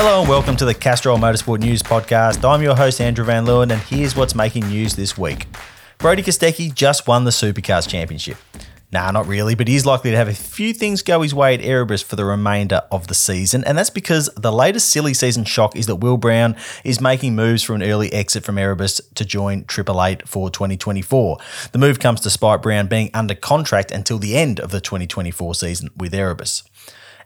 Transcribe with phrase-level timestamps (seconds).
[0.00, 2.48] Hello and welcome to the Castrol Motorsport News Podcast.
[2.48, 5.48] I'm your host, Andrew Van Leeuwen, and here's what's making news this week.
[5.98, 8.36] Brody Kostecki just won the Supercars Championship.
[8.92, 11.62] Nah, not really, but he's likely to have a few things go his way at
[11.62, 15.74] Erebus for the remainder of the season, and that's because the latest silly season shock
[15.74, 16.54] is that Will Brown
[16.84, 21.38] is making moves for an early exit from Erebus to join Triple Eight for 2024.
[21.72, 25.90] The move comes despite Brown being under contract until the end of the 2024 season
[25.96, 26.62] with Erebus.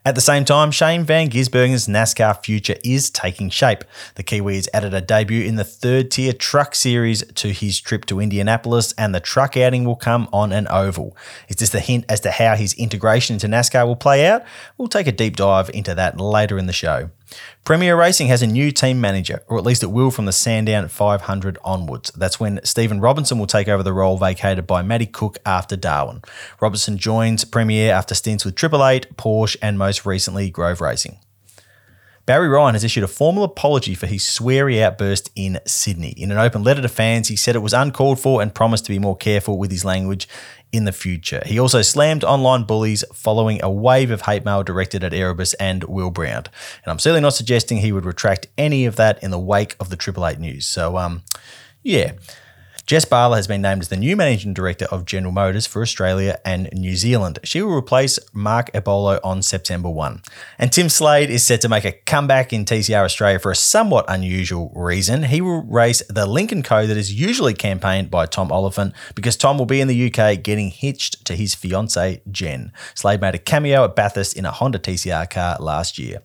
[0.05, 3.85] At the same time, Shane Van Gisbergen's NASCAR future is taking shape.
[4.17, 8.05] The Kiwi has added a debut in the third tier truck series to his trip
[8.07, 11.17] to Indianapolis, and the truck outing will come on an oval.
[11.49, 14.43] Is this a hint as to how his integration into NASCAR will play out?
[14.77, 17.11] We'll take a deep dive into that later in the show.
[17.65, 20.89] Premier Racing has a new team manager, or at least it will from the Sandown
[20.89, 22.11] 500 onwards.
[22.11, 26.23] That's when Stephen Robinson will take over the role vacated by Matty Cook after Darwin.
[26.61, 31.19] Robinson joins Premier after stints with Triple Eight, Porsche, and most recently Grove Racing.
[32.25, 36.15] Barry Ryan has issued a formal apology for his sweary outburst in Sydney.
[36.17, 38.93] In an open letter to fans, he said it was uncalled for and promised to
[38.93, 40.29] be more careful with his language
[40.73, 41.43] in the future.
[41.45, 45.85] He also slammed online bullies following a wave of hate mail directed at Erebus and
[45.85, 46.45] Will Brown.
[46.85, 49.91] And I'm certainly not suggesting he would retract any of that in the wake of
[49.91, 50.67] the Triple Eight news.
[50.67, 51.23] So, um,
[51.83, 52.13] yeah.
[52.85, 56.41] Jess Bala has been named as the new managing director of General Motors for Australia
[56.45, 57.39] and New Zealand.
[57.45, 60.21] She will replace Marc Ebolo on September 1.
[60.59, 64.05] And Tim Slade is set to make a comeback in TCR Australia for a somewhat
[64.09, 65.23] unusual reason.
[65.25, 69.37] He will race the Lynk & Co that is usually campaigned by Tom Oliphant because
[69.37, 72.73] Tom will be in the UK getting hitched to his fiancee Jen.
[72.97, 76.19] Slade made a cameo at Bathurst in a Honda TCR car last year.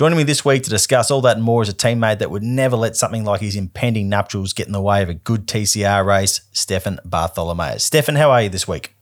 [0.00, 2.42] Joining me this week to discuss all that and more is a teammate that would
[2.42, 6.06] never let something like his impending nuptials get in the way of a good TCR
[6.06, 7.84] race, Stefan Bartholomaeus.
[7.84, 8.94] Stefan, how are you this week?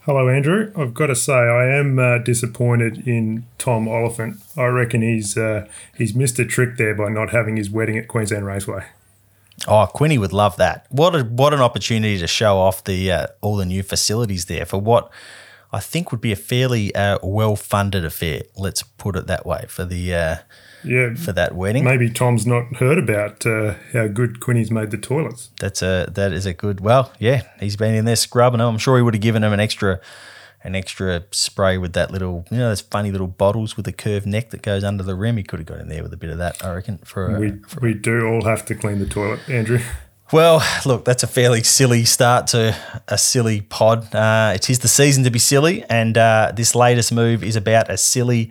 [0.00, 0.72] Hello, Andrew.
[0.76, 4.38] I've got to say, I am uh, disappointed in Tom Oliphant.
[4.56, 8.08] I reckon he's uh, he's missed a trick there by not having his wedding at
[8.08, 8.86] Queensland Raceway.
[9.68, 10.88] Oh, Quinny would love that.
[10.90, 14.66] What a what an opportunity to show off the uh, all the new facilities there
[14.66, 15.12] for what
[15.74, 18.42] I think would be a fairly uh, well funded affair.
[18.56, 20.36] Let's put it that way for the uh,
[20.84, 21.82] yeah for that wedding.
[21.82, 25.50] Maybe Tom's not heard about uh, how good Quinny's made the toilets.
[25.58, 26.80] That's a that is a good.
[26.80, 28.68] Well, yeah, he's been in there scrubbing them.
[28.68, 30.00] I'm sure he would have given him an extra
[30.62, 34.26] an extra spray with that little you know those funny little bottles with the curved
[34.26, 35.38] neck that goes under the rim.
[35.38, 36.64] He could have got in there with a bit of that.
[36.64, 39.80] I reckon for a, we for we do all have to clean the toilet, Andrew.
[40.32, 42.74] Well, look, that's a fairly silly start to
[43.06, 44.12] a silly pod.
[44.14, 47.90] Uh, it is the season to be silly, and uh, this latest move is about
[47.90, 48.50] as silly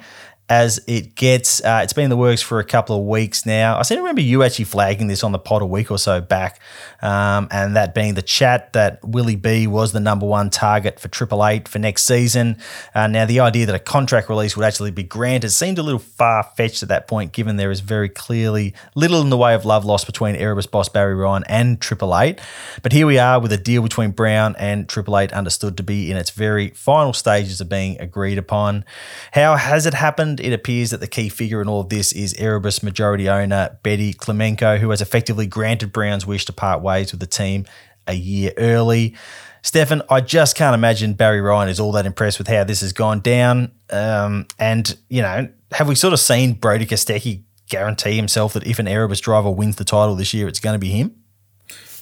[0.50, 1.64] as it gets.
[1.64, 3.78] Uh, it's been in the works for a couple of weeks now.
[3.78, 6.20] I seem to remember you actually flagging this on the pod a week or so
[6.20, 6.60] back,
[7.02, 11.08] um, and that being the chat that Willie B was the number one target for
[11.08, 12.58] Triple Eight for next season.
[12.94, 16.00] Uh, now, the idea that a contract release would actually be granted seemed a little
[16.00, 19.66] far fetched at that point, given there is very clearly little in the way of
[19.66, 22.40] love lost between Erebus boss Barry Ryan and Triple Eight.
[22.82, 26.12] But here we are with a deal between Brown and Triple Eight understood to be
[26.12, 28.84] in its very final stages of being agreed upon.
[29.32, 30.33] How has it happened?
[30.40, 34.14] It appears that the key figure in all of this is Erebus majority owner Betty
[34.14, 37.66] Klimenko, who has effectively granted Brown's wish to part ways with the team
[38.08, 39.16] a year early.
[39.62, 42.92] Stefan, I just can't imagine Barry Ryan is all that impressed with how this has
[42.92, 43.72] gone down.
[43.90, 48.78] Um, and, you know, have we sort of seen Brody Kostecki guarantee himself that if
[48.80, 51.16] an Erebus driver wins the title this year, it's going to be him?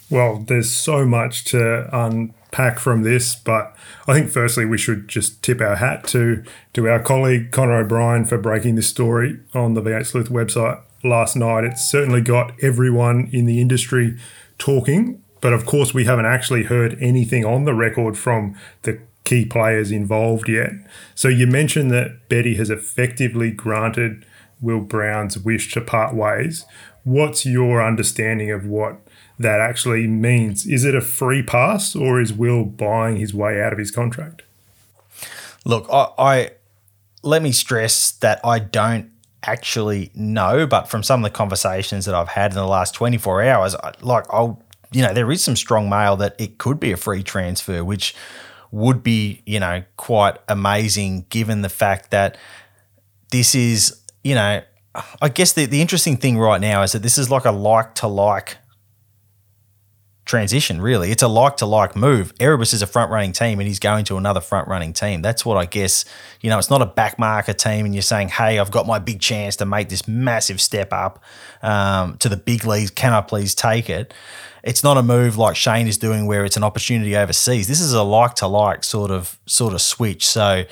[0.09, 1.87] Well, there's so much to
[2.51, 3.75] unpack from this, but
[4.07, 6.43] I think firstly we should just tip our hat to
[6.73, 11.35] to our colleague Connor O'Brien for breaking this story on the V8 Sleuth website last
[11.35, 11.63] night.
[11.63, 14.17] It's certainly got everyone in the industry
[14.57, 19.45] talking, but of course we haven't actually heard anything on the record from the key
[19.45, 20.71] players involved yet.
[21.15, 24.25] So you mentioned that Betty has effectively granted
[24.59, 26.65] Will Brown's wish to part ways.
[27.03, 28.99] What's your understanding of what
[29.41, 30.65] that actually means?
[30.65, 34.43] Is it a free pass or is Will buying his way out of his contract?
[35.65, 36.51] Look, I, I
[37.23, 39.11] let me stress that I don't
[39.43, 43.43] actually know, but from some of the conversations that I've had in the last 24
[43.43, 44.61] hours, like I'll,
[44.91, 48.15] you know, there is some strong mail that it could be a free transfer, which
[48.71, 52.37] would be, you know, quite amazing given the fact that
[53.31, 54.61] this is, you know,
[55.21, 57.95] I guess the, the interesting thing right now is that this is like a like
[57.95, 58.57] to like
[60.31, 61.11] transition, really.
[61.11, 62.33] It's a like to like move.
[62.39, 65.21] Erebus is a front running team and he's going to another front running team.
[65.21, 66.05] That's what I guess,
[66.39, 68.97] you know, it's not a back marker team and you're saying, hey, I've got my
[68.97, 71.21] big chance to make this massive step up
[71.61, 72.91] um, to the big leagues.
[72.91, 74.13] Can I please take it?
[74.63, 77.67] It's not a move like Shane is doing where it's an opportunity overseas.
[77.67, 80.25] This is a like to like sort of sort of switch.
[80.25, 80.63] So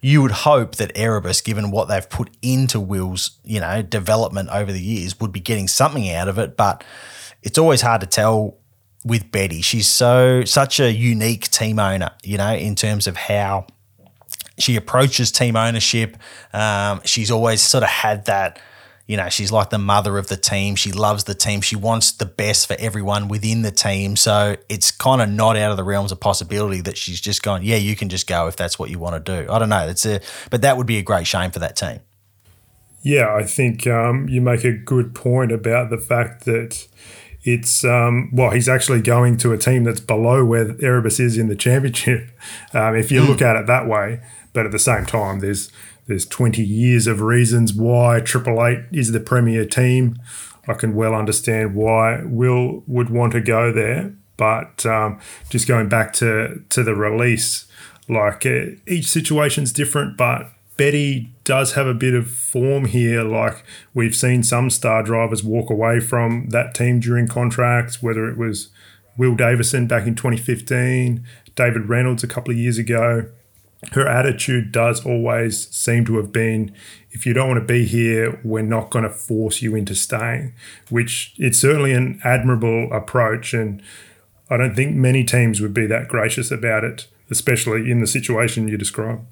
[0.00, 4.72] you would hope that Erebus, given what they've put into Will's, you know, development over
[4.72, 6.56] the years, would be getting something out of it.
[6.56, 6.82] But
[7.42, 8.56] it's always hard to tell
[9.04, 9.60] with Betty.
[9.62, 13.66] She's so such a unique team owner, you know, in terms of how
[14.58, 16.16] she approaches team ownership.
[16.52, 18.60] Um, she's always sort of had that,
[19.06, 20.76] you know, she's like the mother of the team.
[20.76, 21.60] She loves the team.
[21.60, 24.14] She wants the best for everyone within the team.
[24.16, 27.62] So it's kind of not out of the realms of possibility that she's just gone,
[27.62, 29.50] yeah, you can just go if that's what you want to do.
[29.50, 29.88] I don't know.
[29.88, 30.20] It's a,
[30.50, 32.00] but that would be a great shame for that team.
[33.02, 36.86] Yeah, I think um, you make a good point about the fact that
[37.44, 41.48] it's um, well, he's actually going to a team that's below where Erebus is in
[41.48, 42.28] the championship.
[42.74, 43.28] Um, if you mm.
[43.28, 44.20] look at it that way,
[44.52, 45.70] but at the same time, there's
[46.06, 50.18] there's 20 years of reasons why Triple Eight is the premier team.
[50.66, 55.88] I can well understand why Will would want to go there, but um, just going
[55.88, 57.66] back to to the release,
[58.08, 63.22] like uh, each situation's different, but Betty does have a bit of form here.
[63.22, 63.64] Like
[63.94, 68.70] we've seen some star drivers walk away from that team during contracts, whether it was
[69.16, 71.24] Will Davison back in 2015,
[71.54, 73.30] David Reynolds a couple of years ago.
[73.92, 76.72] Her attitude does always seem to have been
[77.12, 80.54] if you don't want to be here, we're not going to force you into staying,
[80.88, 83.52] which it's certainly an admirable approach.
[83.52, 83.82] And
[84.48, 88.66] I don't think many teams would be that gracious about it, especially in the situation
[88.68, 89.26] you describe.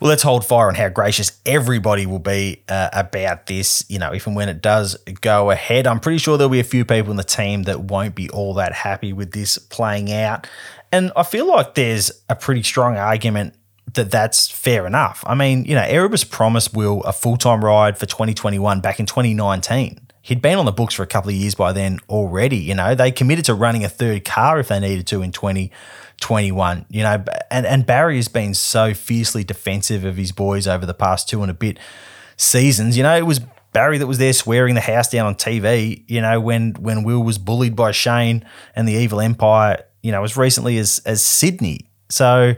[0.00, 4.12] Well, let's hold fire on how gracious everybody will be uh, about this, you know,
[4.12, 5.86] if and when it does go ahead.
[5.86, 8.54] I'm pretty sure there'll be a few people in the team that won't be all
[8.54, 10.46] that happy with this playing out.
[10.90, 13.54] And I feel like there's a pretty strong argument
[13.92, 15.22] that that's fair enough.
[15.26, 19.06] I mean, you know, Erebus promised Will a full time ride for 2021 back in
[19.06, 20.09] 2019.
[20.22, 22.58] He'd been on the books for a couple of years by then already.
[22.58, 26.86] You know, they committed to running a third car if they needed to in 2021.
[26.90, 30.94] You know, and, and Barry has been so fiercely defensive of his boys over the
[30.94, 31.78] past two and a bit
[32.36, 32.96] seasons.
[32.96, 33.40] You know, it was
[33.72, 37.22] Barry that was there swearing the house down on TV, you know, when when Will
[37.22, 38.44] was bullied by Shane
[38.74, 41.86] and the Evil Empire, you know, as recently as as Sydney.
[42.08, 42.54] So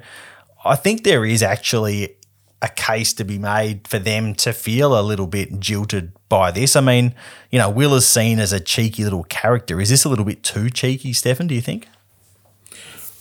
[0.64, 2.16] I think there is actually
[2.62, 6.76] a case to be made for them to feel a little bit jilted by this.
[6.76, 7.14] I mean,
[7.50, 9.80] you know, Will is seen as a cheeky little character.
[9.80, 11.88] Is this a little bit too cheeky, Stefan, do you think?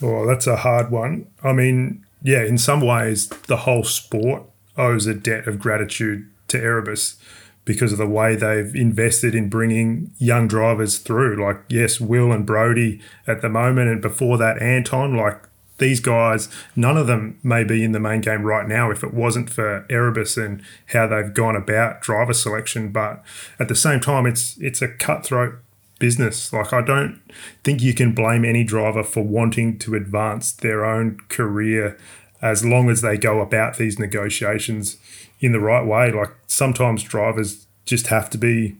[0.02, 1.28] Oh, that's a hard one.
[1.44, 4.44] I mean, yeah, in some ways, the whole sport
[4.78, 7.18] owes a debt of gratitude to Erebus
[7.66, 11.44] because of the way they've invested in bringing young drivers through.
[11.44, 15.16] Like, yes, Will and Brody at the moment, and before that, Anton.
[15.16, 15.48] Like,
[15.82, 16.48] these guys,
[16.78, 19.86] none of them may be in the main game right now if it wasn't for
[19.90, 22.94] Erebus and how they've gone about driver selection.
[22.94, 23.22] But
[23.60, 25.56] at the same time, it's it's a cutthroat
[26.00, 26.54] business.
[26.54, 27.20] Like, I don't
[27.64, 31.98] think you can blame any driver for wanting to advance their own career
[32.42, 34.98] as long as they go about these negotiations
[35.42, 36.12] in the right way.
[36.12, 38.78] Like, sometimes drivers just have to be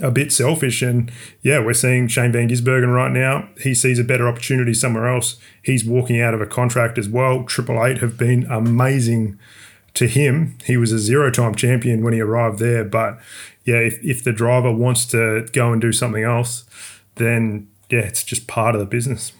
[0.00, 0.82] a bit selfish.
[0.82, 1.10] And
[1.42, 3.48] yeah, we're seeing Shane Van Gisbergen right now.
[3.60, 5.36] He sees a better opportunity somewhere else.
[5.62, 7.44] He's walking out of a contract as well.
[7.44, 9.38] Triple Eight have been amazing
[9.94, 10.56] to him.
[10.64, 13.18] He was a zero time champion when he arrived there, but
[13.64, 16.64] yeah, if, if the driver wants to go and do something else,
[17.16, 19.32] then yeah, it's just part of the business.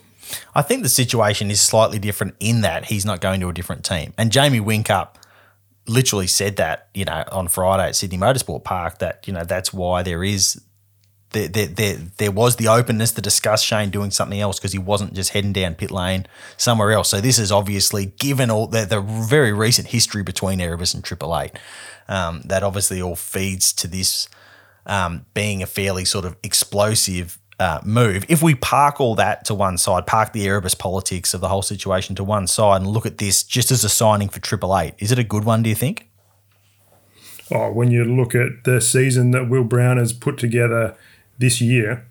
[0.55, 3.85] I think the situation is slightly different in that he's not going to a different
[3.85, 4.13] team.
[4.17, 5.09] And Jamie Whincup
[5.91, 9.73] literally said that, you know, on Friday at Sydney Motorsport Park that, you know, that's
[9.73, 10.61] why there is
[11.33, 14.79] there, there, there, there was the openness to discuss Shane doing something else because he
[14.79, 17.09] wasn't just heading down pit lane somewhere else.
[17.09, 21.39] So this is obviously given all the, the very recent history between Erebus and Triple
[21.39, 21.53] Eight
[22.09, 24.29] um, that obviously all feeds to this
[24.87, 28.25] um, being a fairly sort of explosive uh, move.
[28.29, 31.63] If we park all that to one side, park the Erebus politics of the whole
[31.63, 34.95] situation to one side, and look at this just as a signing for Triple Eight,
[34.99, 35.63] is it a good one?
[35.63, 36.09] Do you think?
[37.53, 40.97] Oh, when you look at the season that Will Brown has put together
[41.39, 42.07] this year,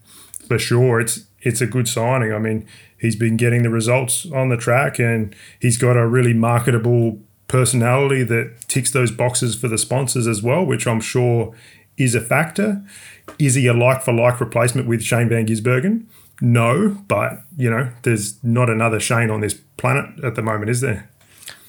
[0.47, 2.31] for sure, it's it's a good signing.
[2.31, 2.67] I mean,
[2.99, 8.21] he's been getting the results on the track, and he's got a really marketable personality
[8.23, 11.55] that ticks those boxes for the sponsors as well, which I'm sure
[11.97, 12.83] is a factor.
[13.37, 16.05] Is he a like for like replacement with Shane Van Gisbergen?
[16.41, 20.81] No, but you know, there's not another Shane on this planet at the moment, is
[20.81, 21.09] there?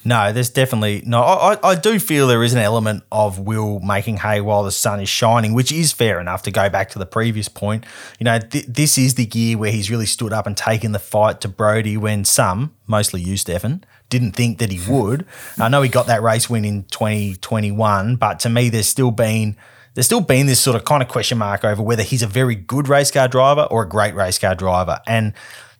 [0.03, 1.21] No, there's definitely no.
[1.21, 4.99] I, I do feel there is an element of Will making hay while the sun
[4.99, 7.85] is shining, which is fair enough to go back to the previous point.
[8.19, 10.99] You know, th- this is the year where he's really stood up and taken the
[10.99, 15.25] fight to Brody when some, mostly you, Stefan, didn't think that he would.
[15.59, 19.55] I know he got that race win in 2021, but to me, there's still been
[19.93, 22.55] there's still been this sort of kind of question mark over whether he's a very
[22.55, 25.33] good race car driver or a great race car driver, and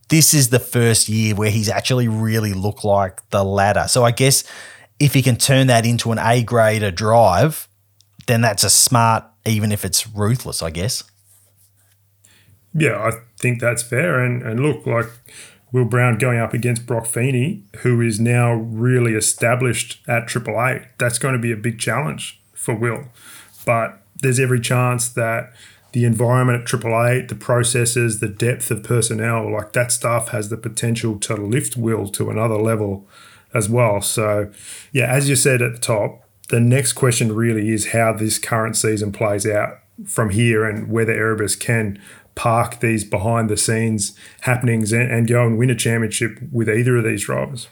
[0.09, 3.87] this is the first year where he's actually really looked like the latter.
[3.87, 4.43] So I guess
[4.99, 7.69] if he can turn that into an A grader drive,
[8.27, 11.03] then that's a smart, even if it's ruthless, I guess.
[12.73, 14.19] Yeah, I think that's fair.
[14.19, 15.07] And and look, like
[15.71, 21.19] Will Brown going up against Brock Feeney, who is now really established at Eight, that's
[21.19, 23.05] going to be a big challenge for Will.
[23.65, 25.51] But there's every chance that
[25.91, 30.49] the environment at Triple Eight, the processes, the depth of personnel, like that stuff has
[30.49, 33.07] the potential to lift Will to another level
[33.53, 34.01] as well.
[34.01, 34.51] So,
[34.93, 38.77] yeah, as you said at the top, the next question really is how this current
[38.77, 42.01] season plays out from here and whether Erebus can
[42.35, 46.97] park these behind the scenes happenings and, and go and win a championship with either
[46.97, 47.67] of these drivers.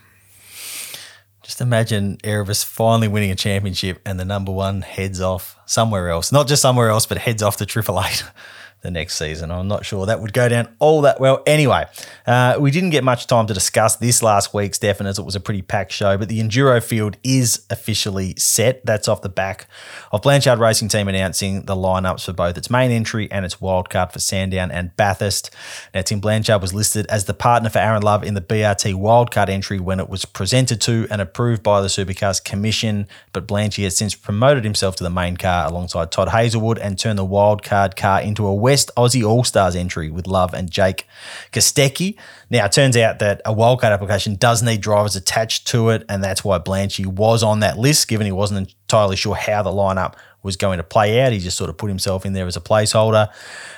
[1.49, 6.31] Just imagine Erebus finally winning a championship and the number one heads off somewhere else.
[6.31, 8.23] Not just somewhere else, but heads off to Triple Eight
[8.81, 9.51] the next season.
[9.51, 11.43] I'm not sure that would go down all that well.
[11.45, 11.85] Anyway,
[12.25, 15.35] uh, we didn't get much time to discuss this last week, Stefan, as it was
[15.35, 18.85] a pretty packed show, but the Enduro field is officially set.
[18.85, 19.67] That's off the back
[20.11, 24.13] of Blanchard Racing Team announcing the lineups for both its main entry and its wildcard
[24.13, 25.51] for Sandown and Bathurst.
[25.93, 29.49] Now, Tim Blanchard was listed as the partner for Aaron Love in the BRT wildcard
[29.49, 33.97] entry when it was presented to and approved by the Supercars Commission, but Blanchard has
[33.97, 38.21] since promoted himself to the main car alongside Todd Hazelwood and turned the wildcard car
[38.21, 41.07] into a West Aussie All Stars entry with Love and Jake
[41.51, 42.15] Kostecki.
[42.51, 46.23] Now, it turns out that a wildcard application does need drivers attached to it, and
[46.23, 50.13] that's why Blanchy was on that list, given he wasn't entirely sure how the lineup
[50.43, 51.31] was going to play out.
[51.31, 53.29] He just sort of put himself in there as a placeholder.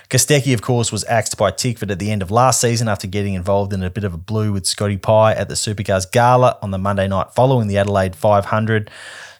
[0.09, 3.33] Kostecki, of course, was axed by Tickford at the end of last season after getting
[3.33, 6.71] involved in a bit of a blue with Scotty Pye at the Supercars Gala on
[6.71, 8.91] the Monday night following the Adelaide 500.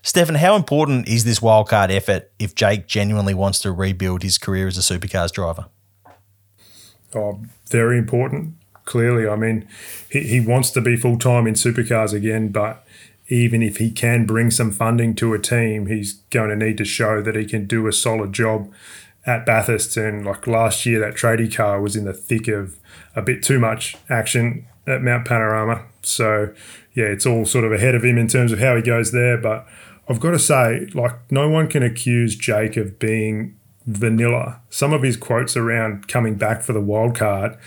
[0.04, 4.68] Stefan, how important is this wildcard effort if Jake genuinely wants to rebuild his career
[4.68, 5.68] as a supercars driver?
[7.14, 8.56] Oh, very important.
[8.86, 9.68] Clearly, I mean,
[10.10, 12.86] he, he wants to be full time in supercars again, but
[13.28, 16.86] even if he can bring some funding to a team, he's going to need to
[16.86, 18.72] show that he can do a solid job
[19.26, 19.96] at Bathurst.
[19.98, 22.78] And like last year, that tradie car was in the thick of
[23.16, 25.86] a bit too much action at Mount Panorama.
[26.02, 26.54] So,
[26.94, 29.38] yeah, it's all sort of ahead of him in terms of how he goes there.
[29.38, 29.68] But
[30.12, 34.60] I've got to say, like, no one can accuse Jake of being vanilla.
[34.70, 37.58] Some of his quotes around coming back for the wild card,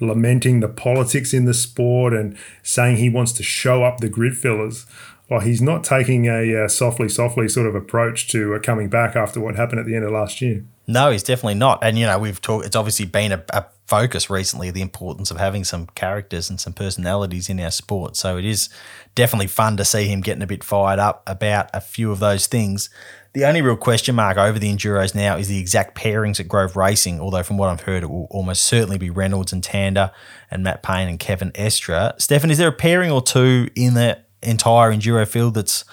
[0.00, 4.36] lamenting the politics in the sport and saying he wants to show up the grid
[4.36, 4.84] fillers.
[5.30, 9.14] Well, he's not taking a uh, softly, softly sort of approach to uh, coming back
[9.14, 10.64] after what happened at the end of last year.
[10.88, 11.78] No, he's definitely not.
[11.82, 15.36] And, you know, we've talked, it's obviously been a, a focus recently, the importance of
[15.36, 18.16] having some characters and some personalities in our sport.
[18.16, 18.68] So it is
[19.14, 22.46] definitely fun to see him getting a bit fired up about a few of those
[22.46, 22.90] things.
[23.34, 26.76] The only real question mark over the Enduros now is the exact pairings at Grove
[26.76, 30.12] Racing, although from what I've heard, it will almost certainly be Reynolds and Tander
[30.50, 32.20] and Matt Payne and Kevin Estre.
[32.20, 35.84] Stefan, is there a pairing or two in the entire Enduro field that's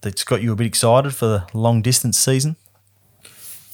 [0.00, 2.56] that's got you a bit excited for the long distance season?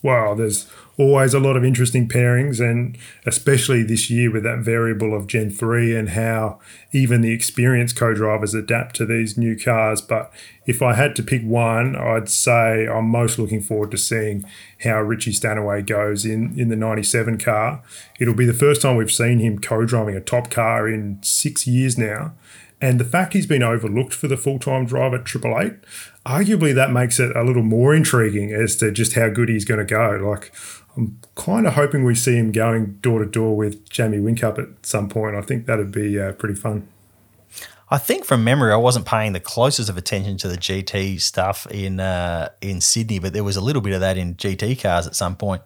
[0.03, 2.97] Well, there's always a lot of interesting pairings, and
[3.27, 6.59] especially this year with that variable of Gen 3 and how
[6.93, 10.01] even the experienced co drivers adapt to these new cars.
[10.01, 10.33] But
[10.67, 14.45] if I had to pick one, I'd say I'm most looking forward to seeing
[14.83, 17.83] how Richie Stanaway goes in, in the 97 car.
[18.21, 21.67] It'll be the first time we've seen him co driving a top car in six
[21.67, 22.35] years now.
[22.81, 25.75] And the fact he's been overlooked for the full time drive at Triple Eight,
[26.27, 29.79] arguably that makes it a little more intriguing as to just how good he's going
[29.79, 30.19] to go.
[30.23, 30.53] Like,
[30.97, 34.87] I'm kind of hoping we see him going door to door with Jamie Whincup at
[34.87, 35.35] some point.
[35.35, 36.89] I think that'd be uh, pretty fun.
[37.91, 41.67] I think from memory, I wasn't paying the closest of attention to the GT stuff
[41.71, 45.07] in uh, in Sydney, but there was a little bit of that in GT cars
[45.07, 45.63] at some point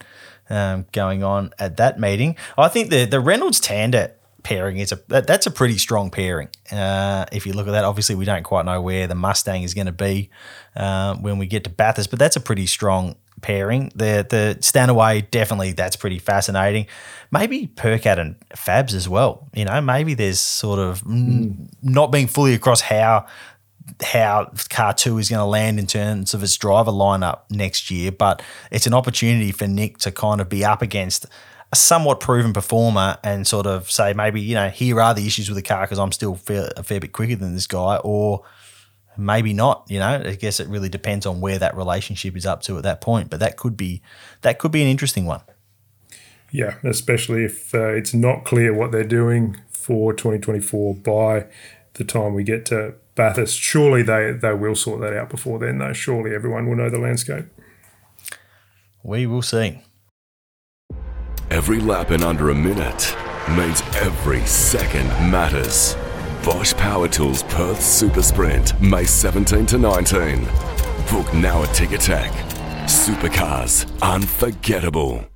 [0.51, 2.37] um, going on at that meeting.
[2.57, 6.49] I think the the Reynolds Tander pairing is a that, that's a pretty strong pairing.
[6.73, 9.75] Uh, if you look at that, obviously we don't quite know where the Mustang is
[9.75, 10.31] going to be
[10.75, 13.93] uh, when we get to Bathurst, but that's a pretty strong pairing.
[13.95, 16.87] The the Stanaway definitely that's pretty fascinating.
[17.31, 19.49] Maybe Percat and Fabs as well.
[19.55, 21.69] You know, maybe there's sort of mm.
[21.83, 23.27] not being fully across how
[24.03, 28.13] how car two is going to land in terms of its driver lineup next year,
[28.13, 31.27] but it's an opportunity for Nick to kind of be up against
[31.73, 35.49] a somewhat proven performer and sort of say maybe you know here are the issues
[35.49, 38.43] with the car because I'm still a fair bit quicker than this guy, or
[39.19, 39.85] maybe not.
[39.89, 42.85] You know, I guess it really depends on where that relationship is up to at
[42.85, 43.29] that point.
[43.29, 44.01] But that could be
[44.43, 45.43] that could be an interesting one.
[46.51, 51.47] Yeah, especially if uh, it's not clear what they're doing for 2024 by
[51.95, 53.59] the time we get to Bathurst.
[53.59, 55.93] Surely they, they will sort that out before then, though.
[55.93, 57.47] Surely everyone will know the landscape.
[59.03, 59.83] We will see.
[61.51, 63.17] Every lap in under a minute
[63.57, 65.97] means every second matters.
[66.45, 70.45] Bosch Power Tools Perth Super Sprint, May 17 to 19.
[71.11, 72.31] Book now at Ticketek.
[72.87, 75.27] Supercars, unforgettable.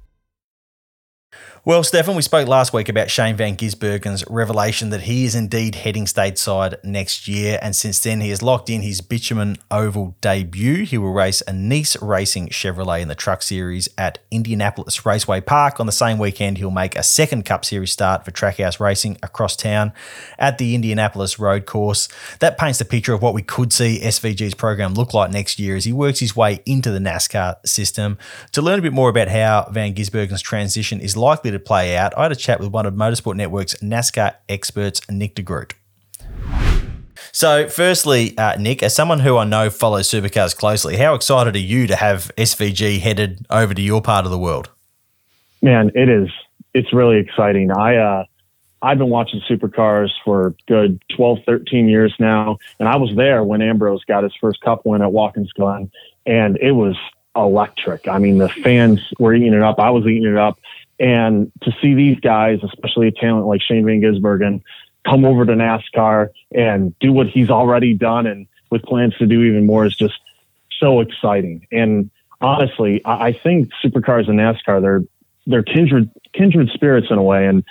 [1.65, 5.77] Well, Stefan, we spoke last week about Shane Van Gisbergen's revelation that he is indeed
[5.77, 10.85] heading stateside next year, and since then he has locked in his bitumen oval debut.
[10.85, 15.79] He will race a Niece Racing Chevrolet in the Truck Series at Indianapolis Raceway Park.
[15.79, 19.55] On the same weekend, he'll make a second Cup Series start for Trackhouse Racing across
[19.55, 19.93] town
[20.41, 22.09] at the Indianapolis Road Course.
[22.41, 25.77] That paints the picture of what we could see SVG's program look like next year
[25.77, 28.19] as he works his way into the NASCAR system.
[28.51, 32.17] To learn a bit more about how Van Gisbergen's transition is likely to play out,
[32.17, 35.75] I had a chat with one of Motorsport Network's NASCAR experts, Nick de Groot.
[37.31, 41.59] So, firstly, uh, Nick, as someone who I know follows supercars closely, how excited are
[41.59, 44.69] you to have SVG headed over to your part of the world?
[45.63, 46.29] Man, it is.
[46.75, 47.71] It's really exciting.
[47.71, 48.25] I uh,
[48.83, 53.63] I've been watching supercars for good 12, 13 years now, and I was there when
[53.63, 55.91] Ambrose got his first Cup win at Watkins Glen,
[56.27, 56.97] and it was
[57.37, 58.09] electric.
[58.09, 59.79] I mean, the fans were eating it up.
[59.79, 60.59] I was eating it up.
[61.03, 64.63] And to see these guys, especially a talent like Shane Van Gisbergen,
[65.05, 69.43] come over to NASCAR and do what he's already done and with plans to do
[69.43, 70.15] even more is just
[70.79, 71.67] so exciting.
[71.73, 72.09] And
[72.41, 75.03] honestly, I think supercars and NASCAR, they're,
[75.45, 77.47] they're kindred, kindred spirits in a way.
[77.47, 77.65] And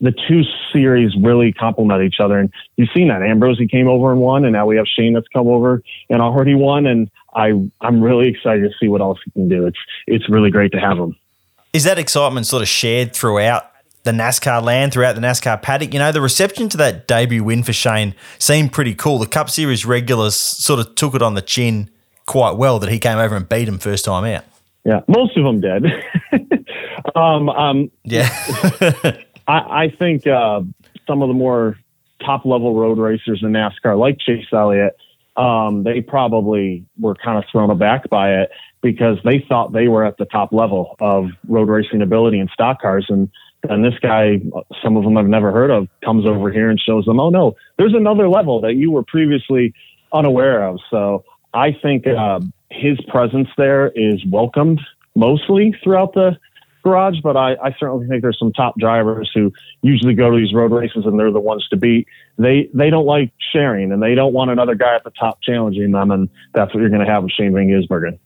[0.00, 2.38] the two series really complement each other.
[2.38, 3.20] And you've seen that.
[3.20, 6.22] Ambrose, he came over and won, and now we have Shane that's come over and
[6.22, 6.86] already won.
[6.86, 9.66] And I, I'm really excited to see what else he can do.
[9.66, 11.16] It's, it's really great to have him.
[11.72, 13.70] Is that excitement sort of shared throughout
[14.04, 15.92] the NASCAR land, throughout the NASCAR paddock?
[15.92, 19.18] You know, the reception to that debut win for Shane seemed pretty cool.
[19.18, 21.90] The Cup Series regulars sort of took it on the chin
[22.26, 24.44] quite well that he came over and beat him first time out.
[24.84, 25.86] Yeah, most of them did.
[27.14, 28.28] um, um, yeah.
[29.46, 30.62] I, I, think uh,
[31.06, 31.78] some of the more
[32.24, 34.96] top level road racers in NASCAR, like Chase Elliott,
[35.36, 38.50] um, they probably were kind of thrown aback by it
[38.82, 42.80] because they thought they were at the top level of road racing ability in stock
[42.80, 43.06] cars.
[43.08, 43.30] And,
[43.68, 44.40] and this guy,
[44.82, 47.56] some of them I've never heard of, comes over here and shows them, oh no,
[47.76, 49.74] there's another level that you were previously
[50.12, 50.78] unaware of.
[50.90, 54.80] So I think uh, his presence there is welcomed
[55.14, 56.38] mostly throughout the
[56.84, 60.54] garage, but I, I certainly think there's some top drivers who usually go to these
[60.54, 62.06] road races and they're the ones to beat.
[62.38, 65.90] They they don't like sharing and they don't want another guy at the top challenging
[65.90, 68.18] them, and that's what you're going to have with Shane Van Gisbergen.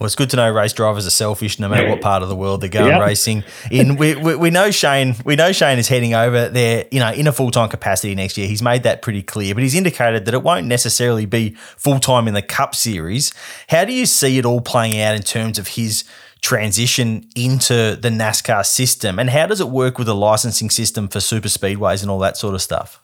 [0.00, 2.34] Well, it's good to know race drivers are selfish no matter what part of the
[2.34, 3.02] world they're going yep.
[3.02, 3.96] racing in.
[3.96, 5.14] We, we, we, know Shane.
[5.26, 8.38] We know Shane is heading over there, you know, in a full time capacity next
[8.38, 8.48] year.
[8.48, 12.26] He's made that pretty clear, but he's indicated that it won't necessarily be full time
[12.28, 13.34] in the Cup Series.
[13.68, 16.04] How do you see it all playing out in terms of his
[16.40, 21.20] transition into the NASCAR system, and how does it work with the licensing system for
[21.20, 23.02] super speedways and all that sort of stuff?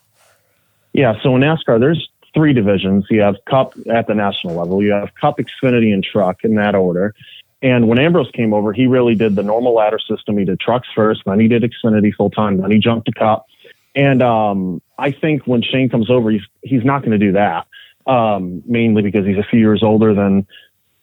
[0.95, 3.07] Yeah, so in NASCAR, there's three divisions.
[3.11, 6.75] You have Cup at the national level, you have Cup, Xfinity, and Truck in that
[6.75, 7.15] order.
[7.63, 10.37] And when Ambrose came over, he really did the normal ladder system.
[10.37, 13.47] He did trucks first, then he did Xfinity full time, then he jumped to Cup.
[13.95, 17.67] And um, I think when Shane comes over, he's he's not going to do that,
[18.07, 20.47] um, mainly because he's a few years older than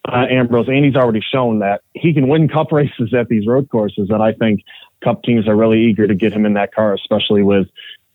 [0.06, 3.68] uh, Ambrose, and he's already shown that he can win Cup races at these road
[3.68, 4.10] courses.
[4.10, 4.62] And I think
[5.02, 7.66] Cup teams are really eager to get him in that car, especially with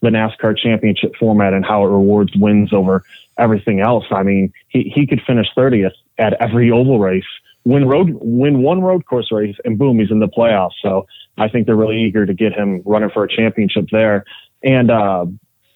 [0.01, 3.03] the NASCAR championship format and how it rewards wins over
[3.37, 4.05] everything else.
[4.11, 7.25] I mean, he, he could finish 30th at every oval race,
[7.65, 10.73] win road, win one road course race and boom, he's in the playoffs.
[10.81, 11.07] So
[11.37, 14.25] I think they're really eager to get him running for a championship there.
[14.63, 15.25] And, uh,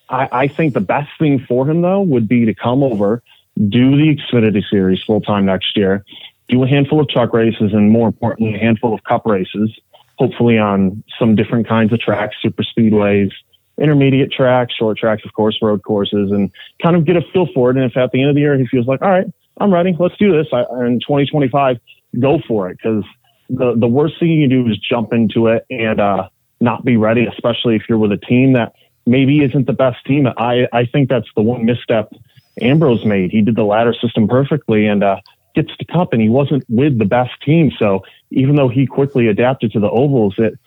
[0.09, 3.23] I, I think the best thing for him though would be to come over,
[3.55, 6.03] do the Xfinity series full time next year
[6.47, 9.71] do a handful of truck races and more importantly, a handful of cup races,
[10.17, 13.31] hopefully on some different kinds of tracks, super speedways,
[13.79, 17.71] intermediate tracks, short tracks, of course, road courses, and kind of get a feel for
[17.71, 17.77] it.
[17.77, 19.25] And if at the end of the year he feels like, all right,
[19.59, 21.77] I'm ready, let's do this I, in 2025,
[22.19, 22.77] go for it.
[22.77, 23.03] Because
[23.49, 26.97] the, the worst thing you can do is jump into it and uh, not be
[26.97, 28.73] ready, especially if you're with a team that
[29.05, 30.27] maybe isn't the best team.
[30.38, 32.13] I, I think that's the one misstep
[32.62, 33.31] Ambrose made.
[33.31, 35.17] He did the ladder system perfectly and uh,
[35.55, 37.71] gets the cup, and he wasn't with the best team.
[37.77, 40.57] So even though he quickly adapted to the ovals, it,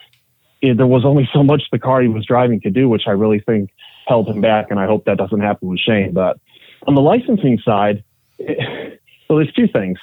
[0.71, 3.13] it there was only so much the car he was driving could do, which I
[3.13, 3.71] really think
[4.07, 4.67] held him back.
[4.71, 6.13] And I hope that doesn't happen with Shane.
[6.13, 6.39] But
[6.87, 8.05] on the licensing side,
[8.39, 9.99] it, so there's two things.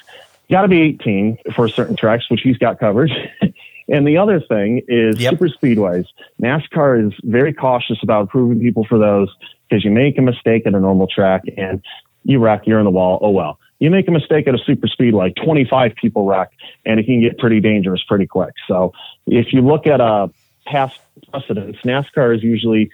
[0.48, 3.10] You got to be 18 for certain tracks, which he's got covered.
[3.88, 5.32] and the other thing is Yep.
[5.32, 6.04] super speedways.
[6.42, 9.34] NASCAR is very cautious about approving people for those
[9.68, 11.82] because you make a mistake at a normal track and
[12.24, 13.18] you wreck, you're in the wall.
[13.22, 13.58] Oh well.
[13.80, 16.50] You make a mistake at a super speedway, 25 people wreck,
[16.86, 18.54] and it can get pretty dangerous pretty quick.
[18.68, 18.92] So
[19.26, 20.30] if you look at a
[20.66, 20.98] past
[21.30, 22.90] precedents, NASCAR is usually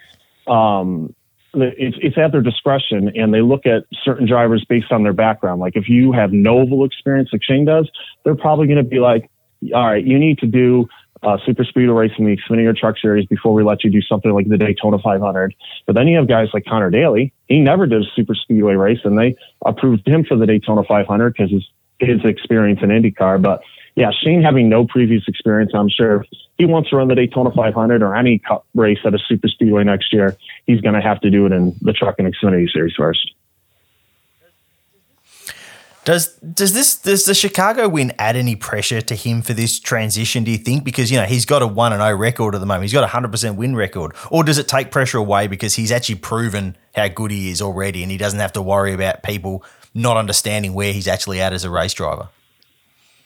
[0.47, 1.15] um,
[1.55, 5.61] it's, it's at their discretion and they look at certain drivers based on their background.
[5.61, 7.91] Like if you have no experience like Shane does,
[8.25, 9.31] they're probably going to be like,
[9.75, 10.89] all right, you need to do
[11.23, 14.49] uh, super speedway racing, the Xfinity Truck Series before we let you do something like
[14.49, 15.55] the Daytona 500.
[15.87, 17.33] But then you have guys like Conor Daly.
[17.47, 21.35] He never did a super speedway race and they approved him for the Daytona 500
[21.35, 23.43] because his, his experience in IndyCar.
[23.43, 23.61] But
[23.97, 26.25] yeah, Shane having no previous experience, I'm sure
[26.61, 29.83] he wants to run the Daytona 500 or any cup race at a super speedway
[29.83, 32.95] next year, he's going to have to do it in the Truck and Xfinity Series
[32.95, 33.33] first.
[36.05, 40.45] Does does this does the Chicago win add any pressure to him for this transition?
[40.45, 42.67] Do you think because you know he's got a one and zero record at the
[42.67, 45.75] moment, he's got a hundred percent win record, or does it take pressure away because
[45.75, 49.23] he's actually proven how good he is already, and he doesn't have to worry about
[49.23, 49.63] people
[49.95, 52.29] not understanding where he's actually at as a race driver?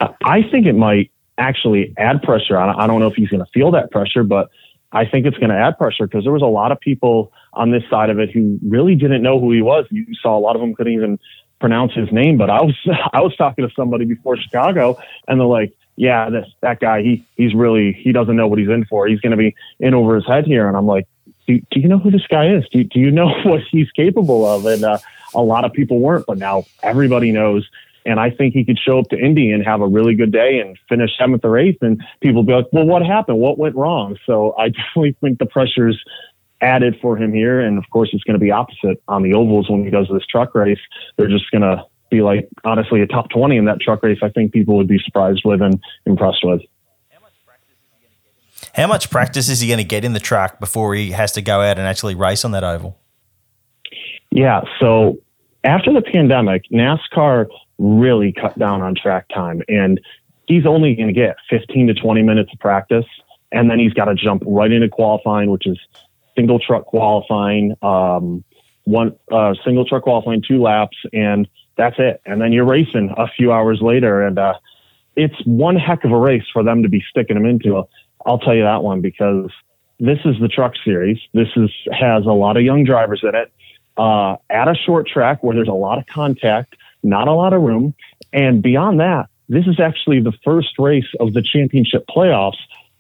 [0.01, 2.59] I think it might actually add pressure.
[2.59, 4.51] I I don't know if he's going to feel that pressure, but
[4.93, 7.73] I think it's going to add pressure because there was a lot of people on
[7.73, 9.87] this side of it who really didn't know who he was.
[9.91, 11.19] You saw a lot of them couldn't even
[11.61, 12.77] pronounce his name, but I was
[13.13, 17.25] I was talking to somebody before Chicago, and they're like, "Yeah, this that guy, he
[17.37, 19.07] he's really he doesn't know what he's in for.
[19.07, 21.09] He's going to be in over his head here." And I'm like,
[21.47, 22.69] "Do, do you know who this guy is?
[22.69, 24.99] Do, do you know what he's capable of?" And uh,
[25.35, 27.69] a lot of people weren't, but now everybody knows.
[28.07, 30.59] And I think he could show up to Indy and have a really good day
[30.59, 33.39] and finish seventh or eighth, and people be like, "Well, what happened?
[33.39, 36.03] What went wrong?" So I definitely think the pressure's
[36.61, 39.71] added for him here, and of course, it's going to be opposite on the ovals
[39.71, 40.79] when he does this truck race.
[41.17, 44.19] They're just going to be like, honestly, a top twenty in that truck race.
[44.23, 46.61] I think people would be surprised with and impressed with.
[48.75, 51.43] How much practice is he going to get in the truck before he has to
[51.43, 52.99] go out and actually race on that oval?
[54.33, 54.63] Yeah.
[54.81, 55.19] So
[55.63, 57.47] after the pandemic, NASCAR
[57.79, 60.01] really cut down on track time, and
[60.47, 63.07] he's only going to get 15 to 20 minutes of practice,
[63.53, 65.79] and then he's got to jump right into qualifying, which is
[66.37, 68.45] single truck qualifying, um,
[68.85, 72.21] one uh, single truck qualifying, two laps, and that's it.
[72.27, 74.55] And then you're racing a few hours later, and uh,
[75.17, 77.83] it's one heck of a race for them to be sticking him into.
[78.27, 79.51] I'll tell you that one because
[80.01, 81.19] this is the truck series.
[81.33, 83.53] This is has a lot of young drivers in it.
[83.97, 87.63] Uh, at a short track where there's a lot of contact, not a lot of
[87.63, 87.95] room,
[88.33, 92.59] and beyond that, this is actually the first race of the championship playoffs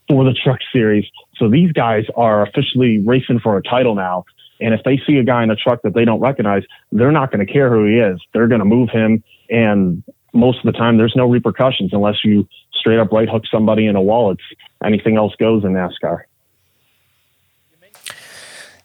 [0.08, 1.06] for the truck series.
[1.36, 4.24] So these guys are officially racing for a title now.
[4.60, 6.62] And if they see a guy in a truck that they don't recognize,
[6.92, 8.20] they're not going to care who he is.
[8.32, 9.24] They're going to move him.
[9.50, 13.86] And most of the time, there's no repercussions unless you straight up right hook somebody
[13.86, 14.30] in a wall.
[14.30, 14.42] It's
[14.84, 16.22] anything else goes in NASCAR.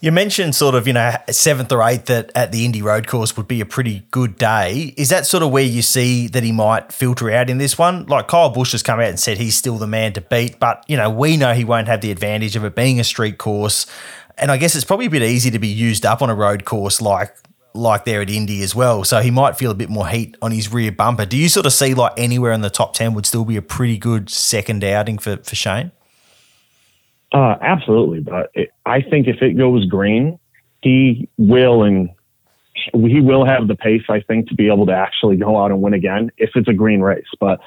[0.01, 3.35] You mentioned sort of, you know, seventh or eighth at, at the Indy Road Course
[3.35, 4.93] would be a pretty good day.
[4.95, 8.05] Is that sort of where you see that he might filter out in this one?
[8.05, 10.85] Like Kyle Busch has come out and said he's still the man to beat, but,
[10.88, 13.88] you know, we know he won't have the advantage of it being a street course.
[14.38, 16.63] And I guess it's probably a bit easy to be used up on a road
[16.63, 17.35] course like
[17.75, 19.03] like there at Indy as well.
[19.03, 21.25] So he might feel a bit more heat on his rear bumper.
[21.25, 23.62] Do you sort of see like anywhere in the top 10 would still be a
[23.62, 25.91] pretty good second outing for, for Shane?
[27.31, 30.39] Uh, absolutely, but it, I think if it goes green,
[30.81, 32.09] he will and
[32.93, 34.03] he will have the pace.
[34.09, 36.73] I think to be able to actually go out and win again if it's a
[36.73, 37.27] green race.
[37.39, 37.59] But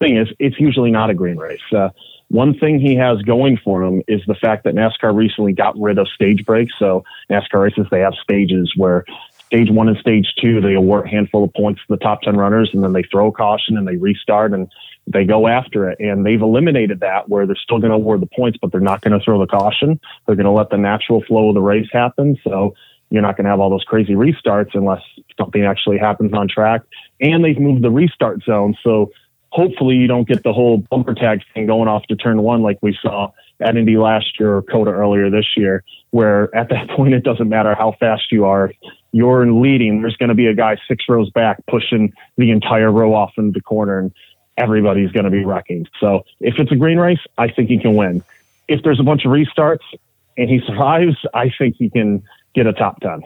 [0.00, 1.60] thing is, it's usually not a green race.
[1.72, 1.90] Uh,
[2.28, 5.98] one thing he has going for him is the fact that NASCAR recently got rid
[5.98, 6.72] of stage breaks.
[6.78, 9.04] So NASCAR races they have stages where
[9.46, 12.36] stage one and stage two they award a handful of points to the top ten
[12.36, 14.70] runners, and then they throw caution and they restart and
[15.06, 15.98] they go after it.
[16.00, 19.02] And they've eliminated that where they're still going to award the points, but they're not
[19.02, 20.00] going to throw the caution.
[20.26, 22.36] They're going to let the natural flow of the race happen.
[22.44, 22.74] So
[23.10, 25.02] you're not going to have all those crazy restarts unless
[25.38, 26.82] something actually happens on track.
[27.20, 28.76] And they've moved the restart zone.
[28.82, 29.10] So
[29.50, 32.78] hopefully you don't get the whole bumper tag thing going off to turn one like
[32.82, 37.14] we saw at Indy last year or COTA earlier this year, where at that point
[37.14, 38.72] it doesn't matter how fast you are.
[39.12, 40.02] You're leading.
[40.02, 43.52] There's going to be a guy six rows back pushing the entire row off into
[43.52, 44.12] the corner, and
[44.56, 45.86] everybody's going to be wrecking.
[46.00, 48.22] So if it's a green race, I think he can win.
[48.68, 49.82] If there's a bunch of restarts
[50.36, 52.22] and he survives, I think he can
[52.54, 53.22] get a top 10.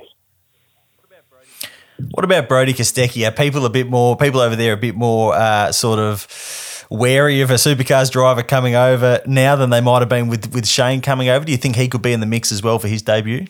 [2.12, 3.26] What about Brody Kostecki?
[3.26, 7.40] Are people a bit more, people over there a bit more uh, sort of wary
[7.40, 11.00] of a supercars driver coming over now than they might have been with, with Shane
[11.00, 11.44] coming over?
[11.44, 13.46] Do you think he could be in the mix as well for his debut?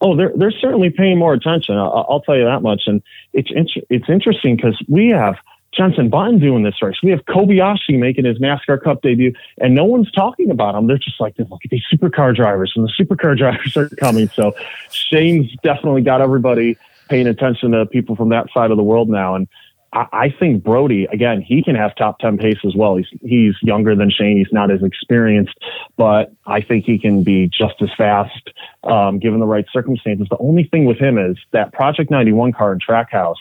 [0.00, 1.76] Oh, they're they're certainly paying more attention.
[1.76, 2.82] I'll, I'll tell you that much.
[2.86, 3.48] And it's
[3.88, 5.36] it's interesting because we have
[5.76, 6.96] Jenson Button doing this race.
[7.02, 10.86] We have Kobayashi making his NASCAR Cup debut, and no one's talking about him.
[10.86, 14.28] They're just like, look at these supercar drivers, and the supercar drivers are coming.
[14.28, 14.54] So
[14.90, 16.76] Shane's definitely got everybody
[17.08, 19.34] paying attention to people from that side of the world now.
[19.34, 19.46] And
[19.92, 22.96] I, I think Brody, again, he can have top 10 pace as well.
[22.96, 24.38] He's, he's younger than Shane.
[24.38, 25.54] He's not as experienced,
[25.96, 28.50] but I think he can be just as fast,
[28.84, 30.26] um, given the right circumstances.
[30.30, 33.34] The only thing with him is that Project 91 car in Trackhouse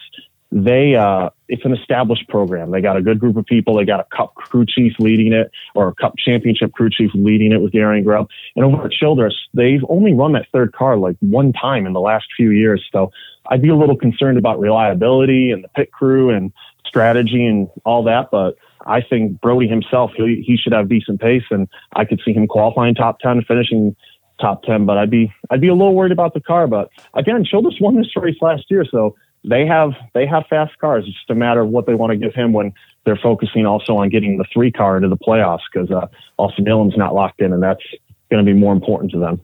[0.56, 2.72] they uh, it's an established program.
[2.72, 3.76] They got a good group of people.
[3.76, 7.52] They got a Cup crew chief leading it, or a Cup championship crew chief leading
[7.52, 8.30] it with Darian Grubb.
[8.56, 12.00] And over at Childress, they've only run that third car like one time in the
[12.00, 12.82] last few years.
[12.90, 13.12] So
[13.50, 16.54] I'd be a little concerned about reliability and the pit crew and
[16.86, 18.32] strategy and all that.
[18.32, 22.32] But I think Brody himself, he, he should have decent pace, and I could see
[22.32, 23.94] him qualifying top ten, finishing
[24.40, 24.86] top ten.
[24.86, 26.66] But I'd be I'd be a little worried about the car.
[26.66, 31.06] But again, Childress won this race last year, so they have they have fast cars.
[31.08, 32.74] It's just a matter of what they want to give him when
[33.06, 36.98] they're focusing also on getting the three car into the playoffs because uh, Austin Dillon's
[36.98, 37.84] not locked in, and that's
[38.30, 39.40] going to be more important to them.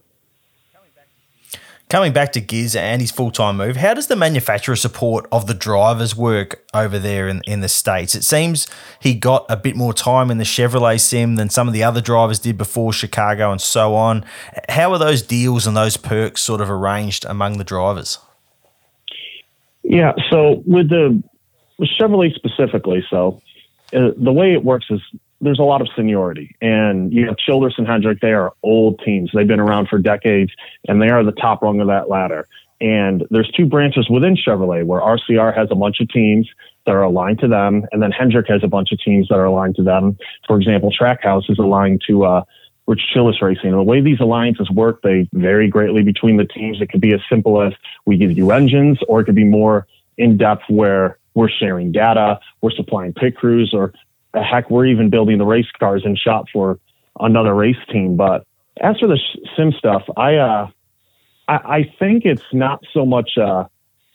[1.89, 5.45] Coming back to Giz and his full time move, how does the manufacturer support of
[5.45, 8.15] the drivers work over there in, in the States?
[8.15, 8.65] It seems
[9.01, 11.99] he got a bit more time in the Chevrolet sim than some of the other
[11.99, 14.23] drivers did before Chicago and so on.
[14.69, 18.19] How are those deals and those perks sort of arranged among the drivers?
[19.91, 20.13] Yeah.
[20.31, 21.21] So with the
[21.77, 23.41] with Chevrolet specifically, so
[23.93, 25.01] uh, the way it works is
[25.41, 28.19] there's a lot of seniority, and you have Childress and Hendrick.
[28.21, 29.31] They are old teams.
[29.33, 30.53] They've been around for decades,
[30.87, 32.47] and they are the top rung of that ladder.
[32.79, 36.49] And there's two branches within Chevrolet where RCR has a bunch of teams
[36.85, 39.45] that are aligned to them, and then Hendrick has a bunch of teams that are
[39.45, 40.17] aligned to them.
[40.47, 42.43] For example, Trackhouse is aligned to uh,
[42.87, 43.71] Richard Childress Racing.
[43.71, 46.81] The way these alliances work, they vary greatly between the teams.
[46.81, 47.73] It could be as simple as
[48.05, 52.39] we give you engines, or it could be more in depth where we're sharing data,
[52.61, 53.93] we're supplying pit crews, or
[54.33, 56.79] heck, we're even building the race cars in shop for
[57.19, 58.17] another race team.
[58.17, 58.45] But
[58.81, 59.19] as for the
[59.55, 60.67] sim stuff, I uh,
[61.47, 63.65] I, I think it's not so much uh,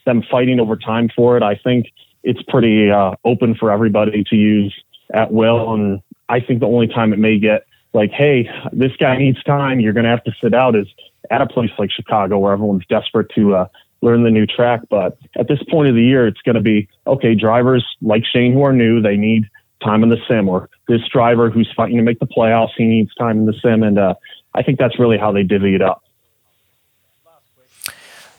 [0.05, 1.43] them fighting over time for it.
[1.43, 1.87] I think
[2.23, 4.75] it's pretty uh, open for everybody to use
[5.13, 9.17] at will, and I think the only time it may get like, hey, this guy
[9.17, 10.87] needs time, you're going to have to sit out is
[11.31, 13.67] at a place like Chicago where everyone's desperate to uh,
[14.01, 14.81] learn the new track.
[14.89, 17.35] But at this point of the year, it's going to be okay.
[17.35, 19.45] Drivers like Shane who are new, they need
[19.83, 23.13] time in the sim, or this driver who's fighting to make the playoffs, he needs
[23.15, 24.15] time in the sim, and uh,
[24.53, 26.03] I think that's really how they divvy it up.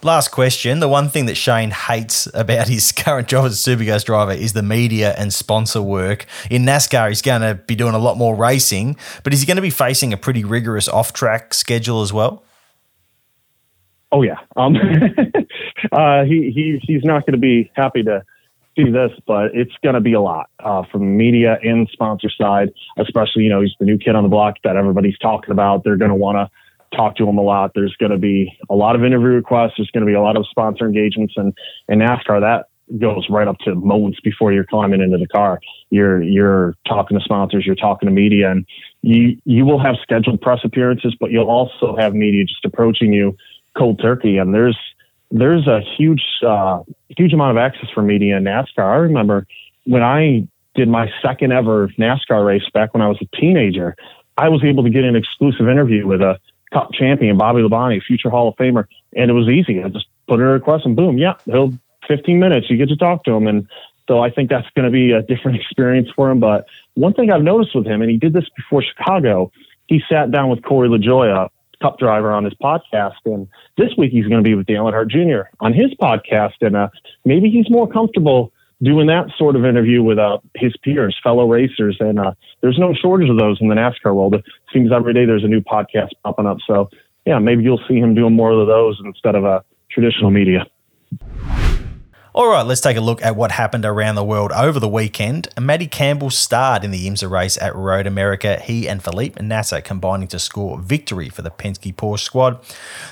[0.01, 0.79] Last question.
[0.79, 4.53] The one thing that Shane hates about his current job as a Supercars driver is
[4.53, 6.25] the media and sponsor work.
[6.49, 9.57] In NASCAR, he's going to be doing a lot more racing, but is he going
[9.57, 12.43] to be facing a pretty rigorous off track schedule as well?
[14.13, 14.37] Oh, yeah.
[14.55, 14.75] Um,
[15.91, 18.23] uh, he, he, he's not going to be happy to
[18.77, 22.69] see this, but it's going to be a lot uh, from media and sponsor side,
[22.97, 25.83] especially, you know, he's the new kid on the block that everybody's talking about.
[25.83, 26.49] They're going to want to
[26.95, 27.71] talk to them a lot.
[27.75, 29.73] There's going to be a lot of interview requests.
[29.77, 31.53] There's going to be a lot of sponsor engagements, and
[31.87, 32.65] in NASCAR that
[32.97, 35.59] goes right up to moments before you're climbing into the car.
[35.89, 38.65] You're you're talking to sponsors, you're talking to media, and
[39.01, 43.37] you you will have scheduled press appearances, but you'll also have media just approaching you
[43.77, 44.37] cold turkey.
[44.37, 44.77] And there's
[45.31, 46.81] there's a huge uh,
[47.15, 48.79] huge amount of access for media in NASCAR.
[48.79, 49.45] I remember
[49.85, 53.95] when I did my second ever NASCAR race back when I was a teenager.
[54.37, 56.39] I was able to get an exclusive interview with a
[56.73, 59.83] Cup champion Bobby Labonte, future Hall of Famer, and it was easy.
[59.83, 61.73] I just put in a request and boom, yeah, he'll
[62.07, 62.69] 15 minutes.
[62.69, 63.67] You get to talk to him, and
[64.07, 66.39] so I think that's going to be a different experience for him.
[66.39, 69.51] But one thing I've noticed with him, and he did this before Chicago,
[69.87, 71.49] he sat down with Corey LaJoie,
[71.81, 75.09] Cup driver, on his podcast, and this week he's going to be with Dale Earnhardt
[75.09, 75.49] Jr.
[75.61, 76.89] on his podcast, and uh,
[77.23, 78.51] maybe he's more comfortable
[78.81, 82.93] doing that sort of interview with uh, his peers, fellow racers, and uh, there's no
[82.93, 84.35] shortage of those in the NASCAR world.
[84.35, 86.57] It seems every day there's a new podcast popping up.
[86.65, 86.89] So,
[87.25, 89.61] yeah, maybe you'll see him doing more of those instead of uh,
[89.91, 90.65] traditional media.
[92.31, 95.47] All right, let's take a look at what happened around the world over the weekend.
[95.59, 98.59] Matty Campbell starred in the IMSA race at Road America.
[98.59, 102.59] He and Felipe Nasr combining to score victory for the Penske Porsche squad.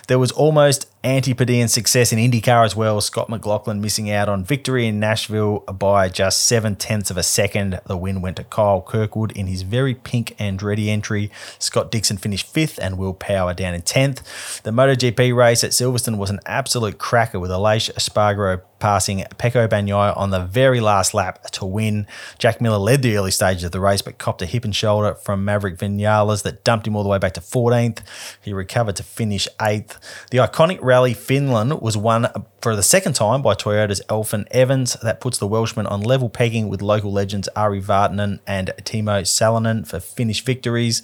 [0.08, 3.02] There was almost antipodean success in IndyCar as well.
[3.02, 7.80] Scott McLaughlin missing out on victory in Nashville by just seven tenths of a second.
[7.88, 11.32] The win went to Kyle Kirkwood in his very pink Andretti entry.
[11.58, 14.62] Scott Dixon finished fifth and Will Power down in 10th.
[14.62, 20.16] The MotoGP race at Silverstone was an absolute cracker with Aleix Espargaro passing Pecco Bagnaia
[20.18, 22.08] on the very last lap to win.
[22.38, 25.16] Jack Miller led the early stages of the race, but copped a hip and shoulder
[25.16, 28.00] from Maverick Vinales that dumped him all the way back to 14th.
[28.42, 29.98] He recovered to finish 8th.
[30.32, 32.28] The iconic Rally Finland was won
[32.62, 34.94] for the second time by Toyota's Elfyn Evans.
[35.02, 39.88] That puts the Welshman on level pegging with local legends Ari Vatanen and Timo Salonen
[39.88, 41.02] for Finnish victories.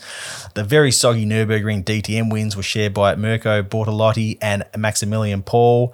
[0.55, 5.93] The very soggy Nürburgring DTM wins were shared by Mirko Bortolotti and Maximilian Paul.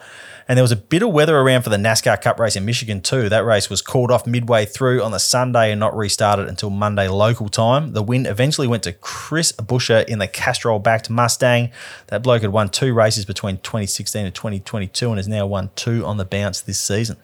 [0.49, 3.01] And there was a bit of weather around for the NASCAR Cup race in Michigan
[3.01, 3.29] too.
[3.29, 7.07] That race was called off midway through on the Sunday and not restarted until Monday
[7.07, 7.93] local time.
[7.93, 11.69] The win eventually went to Chris Buescher in the Castrol backed Mustang.
[12.07, 16.03] That bloke had won two races between 2016 and 2022 and has now won two
[16.03, 17.17] on the bounce this season.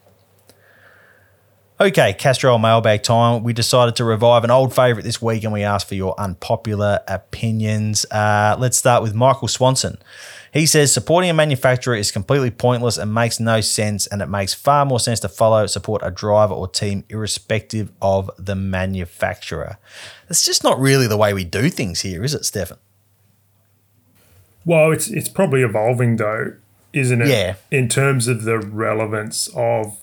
[1.81, 3.43] Okay, Castrol mailbag time.
[3.43, 6.99] We decided to revive an old favourite this week and we asked for your unpopular
[7.07, 8.05] opinions.
[8.11, 9.97] Uh, let's start with Michael Swanson.
[10.55, 14.53] He says supporting a manufacturer is completely pointless and makes no sense, and it makes
[14.53, 19.77] far more sense to follow, support a driver or team irrespective of the manufacturer.
[20.29, 22.77] That's just not really the way we do things here, is it, Stefan?
[24.63, 26.53] Well, it's it's probably evolving though,
[26.93, 27.27] isn't it?
[27.27, 27.55] Yeah.
[27.69, 29.97] In terms of the relevance of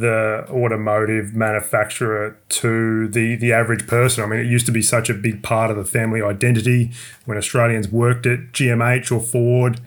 [0.00, 4.24] the automotive manufacturer to the the average person.
[4.24, 6.90] I mean, it used to be such a big part of the family identity
[7.24, 9.80] when Australians worked at GMH or Ford.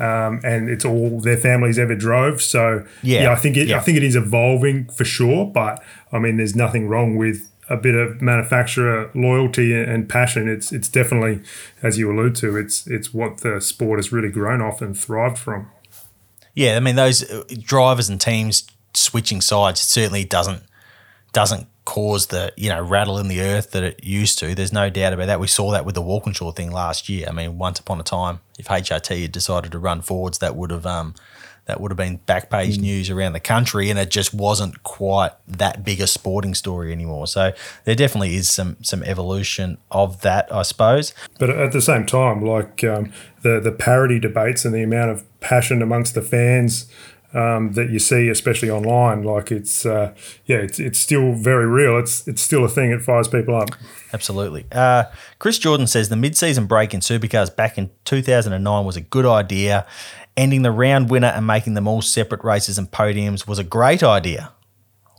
[0.00, 2.40] Um, and it's all their families ever drove.
[2.40, 3.22] So Yeah.
[3.24, 3.78] yeah, I think it, Yeah.
[3.78, 5.44] I think it is evolving for sure.
[5.46, 10.48] But I mean, there's nothing wrong with a bit of manufacturer loyalty and passion.
[10.48, 11.40] It's it's definitely,
[11.82, 15.36] as you allude to, it's it's what the sport has really grown off and thrived
[15.38, 15.66] from.
[16.54, 17.24] Yeah, I mean those
[17.60, 20.62] drivers and teams switching sides certainly doesn't
[21.32, 24.54] doesn't cause the you know rattle in the earth that it used to.
[24.54, 25.40] There's no doubt about that.
[25.40, 27.26] We saw that with the Walkinshaw thing last year.
[27.28, 30.70] I mean, once upon a time, if HRT had decided to run Fords, that would
[30.70, 31.14] have um
[31.68, 35.32] that would have been back page news around the country, and it just wasn't quite
[35.46, 37.26] that big a sporting story anymore.
[37.26, 37.52] So
[37.84, 41.12] there definitely is some some evolution of that, I suppose.
[41.38, 45.40] But at the same time, like um, the the parity debates and the amount of
[45.40, 46.90] passion amongst the fans
[47.34, 50.14] um, that you see, especially online, like it's uh,
[50.46, 51.98] yeah, it's it's still very real.
[51.98, 52.90] It's it's still a thing.
[52.90, 53.70] It fires people up.
[54.12, 54.64] Absolutely.
[54.72, 55.04] Uh,
[55.38, 59.86] Chris Jordan says the mid-season break in supercars back in 2009 was a good idea.
[60.36, 64.02] Ending the round winner and making them all separate races and podiums was a great
[64.02, 64.52] idea.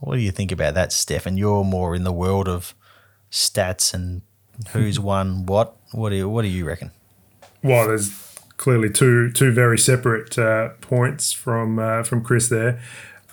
[0.00, 1.36] What do you think about that, Stefan?
[1.36, 2.74] You're more in the world of
[3.30, 4.22] stats and
[4.70, 5.76] who's won what.
[5.92, 6.90] What do you, what do you reckon?
[7.62, 8.10] Well, there's
[8.60, 12.80] clearly two two very separate uh, points from uh, from Chris there.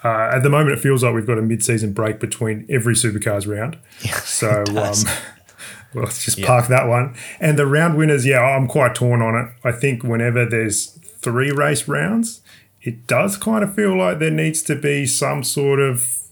[0.04, 3.48] Uh, at the moment, it feels like we've got a mid-season break between every supercars
[3.48, 3.78] round.
[4.24, 4.76] So, um,
[5.94, 7.16] well, let's just park that one.
[7.40, 9.50] And the round winners, yeah, I'm quite torn on it.
[9.68, 12.42] I think whenever there's three race rounds,
[12.84, 16.24] it does kind of feel like there needs to be some sort of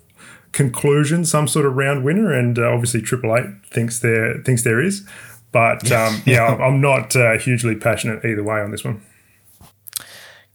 [0.51, 4.79] conclusion, some sort of round winner, and uh, obviously Triple Eight thinks there thinks there
[4.79, 5.05] is.
[5.55, 8.99] But um, yeah, I'm- I'm not uh, hugely passionate either way on this one.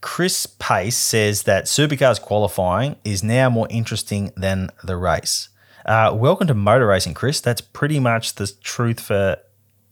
[0.02, 5.48] Chris Pace says that supercars qualifying is now more interesting than the race.
[5.86, 7.40] Uh, welcome to motor racing, Chris.
[7.40, 9.38] That's pretty much the truth for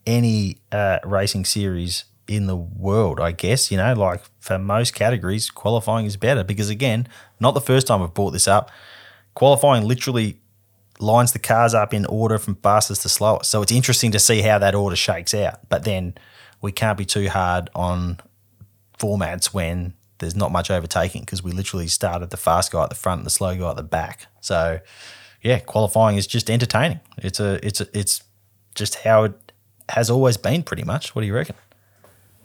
[0.06, 3.70] any uh, racing series in the world, I guess.
[3.70, 7.08] You know, like for most categories, qualifying is better because, again,
[7.40, 8.70] not the first time I've brought this up.
[9.32, 10.38] Qualifying literally
[11.00, 13.50] lines the cars up in order from fastest to slowest.
[13.50, 15.68] So it's interesting to see how that order shakes out.
[15.68, 16.14] But then
[16.60, 18.18] we can't be too hard on
[18.98, 22.96] formats when there's not much overtaking because we literally started the fast guy at the
[22.96, 24.26] front and the slow guy at the back.
[24.40, 24.80] So
[25.42, 27.00] yeah, qualifying is just entertaining.
[27.18, 28.22] It's a it's a, it's
[28.74, 29.52] just how it
[29.90, 31.14] has always been pretty much.
[31.14, 31.56] What do you reckon?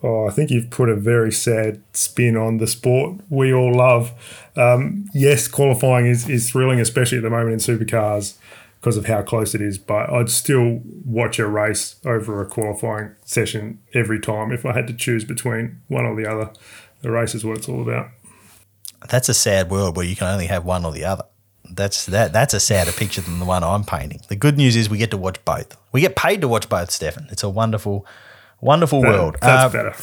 [0.03, 4.11] Oh, I think you've put a very sad spin on the sport we all love.
[4.57, 8.35] Um, yes, qualifying is, is thrilling, especially at the moment in supercars
[8.83, 9.77] because of how close it is.
[9.77, 14.87] But I'd still watch a race over a qualifying session every time if I had
[14.87, 16.51] to choose between one or the other.
[17.01, 18.09] The race is what it's all about.
[19.09, 21.23] That's a sad world where you can only have one or the other.
[21.71, 24.19] That's that that's a sadder picture than the one I'm painting.
[24.27, 25.77] The good news is we get to watch both.
[25.93, 27.27] We get paid to watch both, Stefan.
[27.31, 28.05] It's a wonderful,
[28.59, 29.37] wonderful That- world.
[29.41, 29.95] That's Uh, better.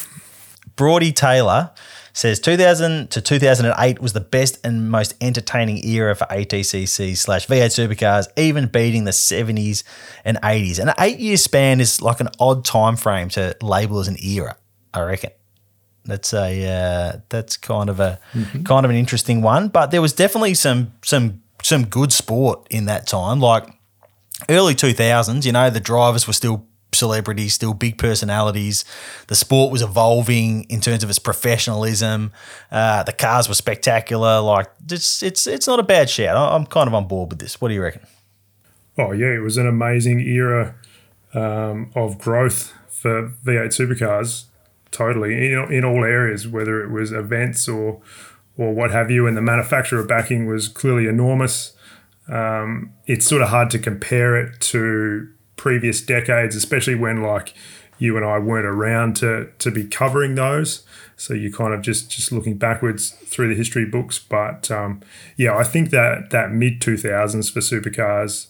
[0.80, 1.72] Brody Taylor
[2.14, 7.66] says 2000 to 2008 was the best and most entertaining era for ATCC slash V8
[7.66, 9.84] supercars, even beating the 70s
[10.24, 10.78] and 80s.
[10.78, 14.16] And an eight year span is like an odd time frame to label as an
[14.24, 14.56] era,
[14.94, 15.32] I reckon.
[16.06, 18.18] That's a uh, that's kind of a
[18.64, 22.86] kind of an interesting one, but there was definitely some some some good sport in
[22.86, 23.38] that time.
[23.38, 23.68] Like
[24.48, 28.84] early 2000s, you know, the drivers were still celebrities, still big personalities.
[29.28, 32.32] The sport was evolving in terms of its professionalism.
[32.70, 34.40] Uh, the cars were spectacular.
[34.40, 36.36] Like it's it's it's not a bad shout.
[36.36, 37.60] I'm kind of on board with this.
[37.60, 38.02] What do you reckon?
[38.98, 40.74] Oh yeah, it was an amazing era
[41.34, 44.44] um, of growth for V8 supercars.
[44.90, 48.00] Totally in, in all areas, whether it was events or
[48.56, 51.72] or what have you, and the manufacturer backing was clearly enormous.
[52.28, 55.28] Um, it's sort of hard to compare it to
[55.60, 57.52] previous decades, especially when like
[57.98, 60.84] you and I weren't around to to be covering those.
[61.16, 64.18] So you're kind of just just looking backwards through the history books.
[64.18, 65.02] But um,
[65.36, 68.46] yeah, I think that that mid 2000s for supercars.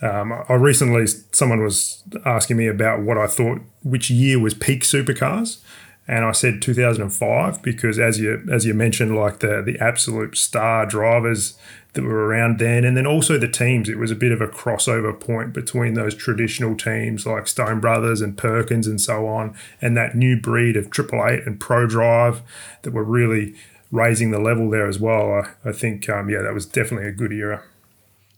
[0.00, 4.82] Um, I recently someone was asking me about what I thought which year was peak
[4.82, 5.58] supercars,
[6.06, 10.86] and I said 2005 because as you as you mentioned, like the the absolute star
[10.86, 11.58] drivers
[11.94, 13.88] that were around then, and then also the teams.
[13.88, 18.20] It was a bit of a crossover point between those traditional teams like Stone Brothers
[18.20, 22.42] and Perkins and so on, and that new breed of Triple Eight and Prodrive
[22.82, 23.54] that were really
[23.90, 25.32] raising the level there as well.
[25.32, 27.62] I, I think um, yeah, that was definitely a good era.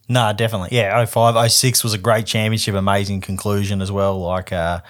[0.08, 0.68] No, definitely.
[0.76, 4.20] Yeah, 05, 06 was a great championship, amazing conclusion as well.
[4.20, 4.82] Like, uh,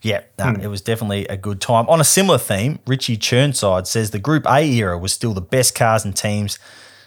[0.00, 1.86] yeah, no, it was definitely a good time.
[1.88, 5.74] On a similar theme, Richie Churnside says the Group A era was still the best
[5.74, 6.58] cars and teams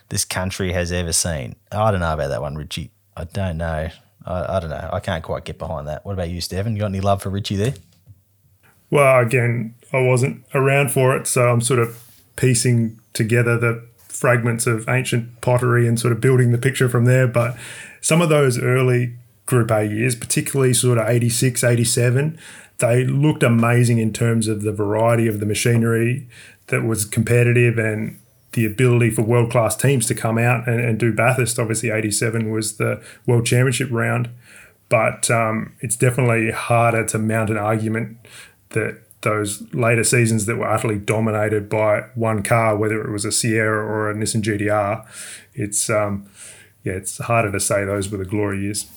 [0.10, 1.56] this country has ever seen.
[1.72, 2.92] I don't know about that one, Richie.
[3.16, 3.90] I don't know.
[4.26, 4.90] I, I don't know.
[4.92, 6.06] I can't quite get behind that.
[6.06, 6.74] What about you, Stefan?
[6.74, 7.74] You got any love for Richie there?
[8.90, 12.04] Well, again, I wasn't around for it, so I'm sort of
[12.36, 17.28] piecing together the fragments of ancient pottery and sort of building the picture from there.
[17.28, 17.56] But
[18.02, 22.38] some of those early Group A years, particularly sort of 86, 87,
[22.78, 26.28] they looked amazing in terms of the variety of the machinery
[26.68, 28.20] that was competitive and
[28.60, 31.58] the ability for world class teams to come out and, and do Bathurst.
[31.58, 34.30] Obviously, 87 was the World Championship round,
[34.90, 38.18] but um, it's definitely harder to mount an argument
[38.72, 43.32] that those later seasons that were utterly dominated by one car, whether it was a
[43.32, 45.06] Sierra or a Nissan GTR,
[45.54, 46.30] it's um,
[46.84, 48.92] yeah, it's harder to say those were the glory years.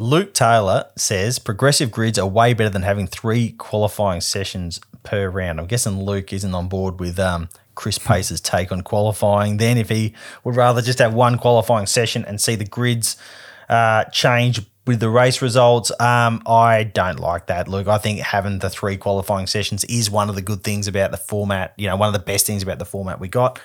[0.00, 5.58] Luke Taylor says progressive grids are way better than having three qualifying sessions per round.
[5.58, 7.48] I'm guessing Luke isn't on board with um,
[7.78, 9.58] Chris Pace's take on qualifying.
[9.58, 10.12] Then, if he
[10.42, 13.16] would rather just have one qualifying session and see the grids
[13.68, 17.86] uh, change with the race results, um, I don't like that, Luke.
[17.86, 21.16] I think having the three qualifying sessions is one of the good things about the
[21.18, 21.72] format.
[21.76, 23.60] You know, one of the best things about the format we got.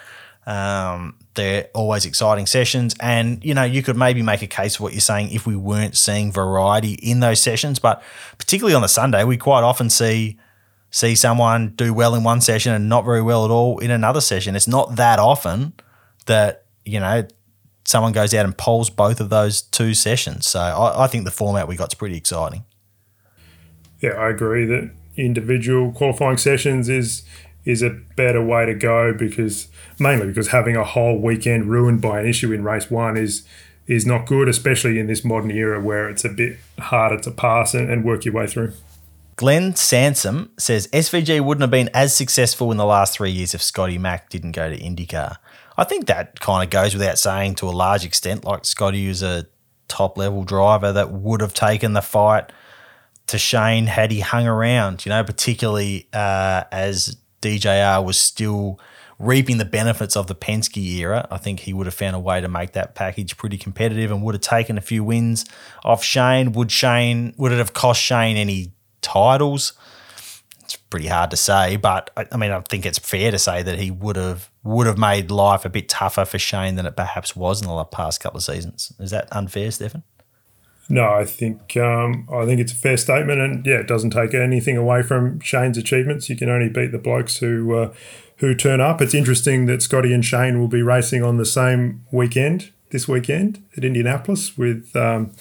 [0.45, 4.83] Um, they're always exciting sessions, and you know you could maybe make a case for
[4.83, 7.79] what you're saying if we weren't seeing variety in those sessions.
[7.79, 8.03] But
[8.37, 10.37] particularly on the Sunday, we quite often see
[10.93, 14.21] see someone do well in one session and not very well at all in another
[14.21, 14.55] session.
[14.55, 15.73] It's not that often
[16.27, 17.27] that you know
[17.83, 20.47] someone goes out and poles both of those two sessions.
[20.47, 22.63] So I, I think the format we got's pretty exciting.
[24.01, 27.23] Yeah, I agree that individual qualifying sessions is
[27.65, 29.69] is a better way to go because
[29.99, 33.43] mainly because having a whole weekend ruined by an issue in race one is
[33.87, 37.73] is not good, especially in this modern era where it's a bit harder to pass
[37.73, 38.73] and, and work your way through.
[39.35, 43.61] Glenn Sansom says SVG wouldn't have been as successful in the last three years if
[43.61, 45.37] Scotty Mack didn't go to IndyCar.
[45.77, 48.45] I think that kind of goes without saying to a large extent.
[48.45, 49.47] Like Scotty was a
[49.87, 52.51] top level driver that would have taken the fight
[53.27, 58.79] to Shane had he hung around, you know, particularly uh, as DJR was still
[59.19, 61.27] reaping the benefits of the Penske era.
[61.31, 64.21] I think he would have found a way to make that package pretty competitive and
[64.23, 65.45] would have taken a few wins
[65.83, 66.51] off Shane.
[66.51, 68.73] Would Shane would it have cost Shane any
[69.03, 69.73] titles?
[70.61, 73.61] It's pretty hard to say, but I, I mean, I think it's fair to say
[73.61, 76.95] that he would have would have made life a bit tougher for Shane than it
[76.95, 78.93] perhaps was in the past couple of seasons.
[78.99, 80.03] Is that unfair, Stefan?
[80.89, 84.33] No, I think um, I think it's a fair statement, and yeah, it doesn't take
[84.33, 86.29] anything away from Shane's achievements.
[86.29, 87.93] You can only beat the blokes who uh,
[88.37, 89.01] who turn up.
[89.01, 93.63] It's interesting that Scotty and Shane will be racing on the same weekend this weekend
[93.75, 95.31] at Indianapolis with um,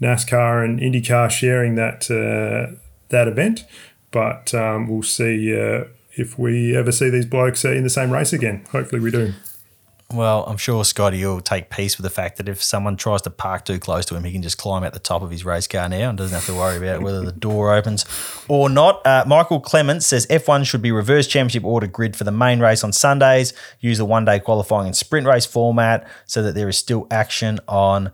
[0.00, 2.76] NASCAR and IndyCar sharing that uh,
[3.08, 3.64] that event.
[4.10, 8.10] But um, we'll see uh, if we ever see these blokes uh, in the same
[8.10, 8.64] race again.
[8.70, 9.34] Hopefully, we do.
[10.10, 13.30] Well, I'm sure Scotty will take peace with the fact that if someone tries to
[13.30, 15.66] park too close to him, he can just climb out the top of his race
[15.66, 18.06] car now and doesn't have to worry about whether the door opens
[18.48, 19.06] or not.
[19.06, 22.82] Uh, Michael Clements says F1 should be reverse championship order grid for the main race
[22.82, 26.78] on Sundays, use the one day qualifying and sprint race format so that there is
[26.78, 28.10] still action on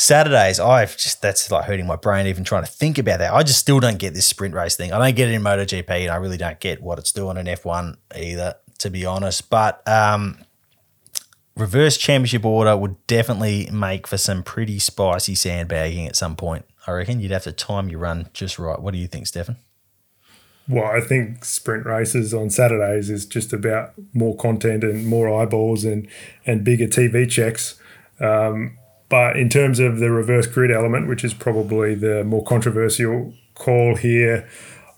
[0.00, 3.34] Saturdays, I've just that's like hurting my brain even trying to think about that.
[3.34, 4.92] I just still don't get this sprint race thing.
[4.92, 7.46] I don't get it in MotoGP, and I really don't get what it's doing in
[7.46, 9.50] F1 either, to be honest.
[9.50, 10.38] But um,
[11.56, 16.64] reverse championship order would definitely make for some pretty spicy sandbagging at some point.
[16.86, 18.78] I reckon you'd have to time your run just right.
[18.78, 19.56] What do you think, Stefan?
[20.68, 25.84] Well, I think sprint races on Saturdays is just about more content and more eyeballs
[25.84, 26.06] and
[26.46, 27.80] and bigger TV checks.
[28.20, 28.78] Um,
[29.08, 33.96] but in terms of the reverse grid element, which is probably the more controversial call
[33.96, 34.48] here,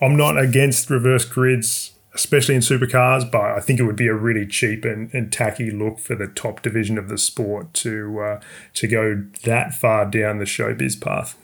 [0.00, 4.14] I'm not against reverse grids, especially in supercars, but I think it would be a
[4.14, 8.40] really cheap and, and tacky look for the top division of the sport to uh,
[8.74, 11.36] to go that far down the showbiz path.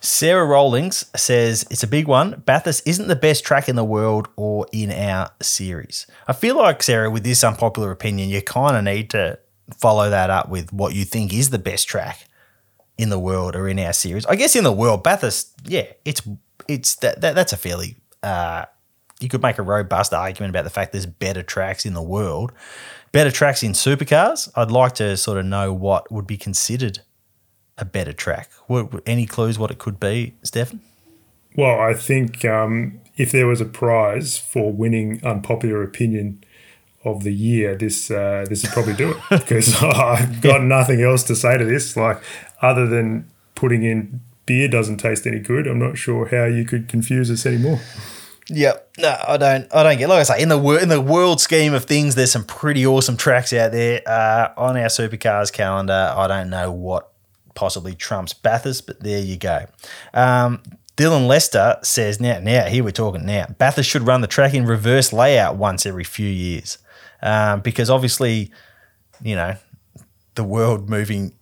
[0.00, 2.42] Sarah Rollings says it's a big one.
[2.46, 6.06] Bathurst isn't the best track in the world or in our series.
[6.28, 9.40] I feel like Sarah, with this unpopular opinion, you kind of need to
[9.76, 12.26] follow that up with what you think is the best track
[12.96, 14.26] in the world or in our series.
[14.26, 16.22] I guess in the world, Bathurst, yeah, it's
[16.66, 18.64] it's that, that that's a fairly uh,
[19.20, 22.52] you could make a robust argument about the fact there's better tracks in the world,
[23.12, 24.48] better tracks in supercars.
[24.54, 27.00] I'd like to sort of know what would be considered
[27.76, 28.50] a better track.
[28.66, 30.80] What, any clues what it could be, Stefan?
[31.56, 36.44] Well, I think um, if there was a prize for winning unpopular opinion
[37.04, 41.22] of the year, this uh, this would probably do it because I've got nothing else
[41.24, 41.96] to say to this.
[41.96, 42.22] Like
[42.60, 45.66] other than putting in beer doesn't taste any good.
[45.66, 47.80] I'm not sure how you could confuse us anymore.
[48.50, 48.92] Yep.
[48.98, 49.74] No, I don't.
[49.74, 50.08] I don't get.
[50.08, 53.16] Like I say, in the in the world scheme of things, there's some pretty awesome
[53.16, 54.00] tracks out there.
[54.06, 57.12] Uh, on our supercars calendar, I don't know what
[57.54, 59.66] possibly trumps Bathurst, but there you go.
[60.14, 60.62] Um,
[60.96, 63.46] Dylan Lester says now, now here we're talking now.
[63.58, 66.78] Bathurst should run the track in reverse layout once every few years
[67.22, 68.50] um, because obviously,
[69.22, 69.56] you know,
[70.34, 71.34] the world moving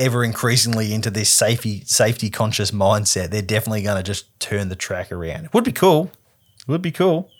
[0.00, 3.30] ever increasingly into this safety safety conscious mindset.
[3.30, 5.44] They're definitely going to just turn the track around.
[5.44, 6.10] It would be cool.
[6.60, 7.30] It would be cool.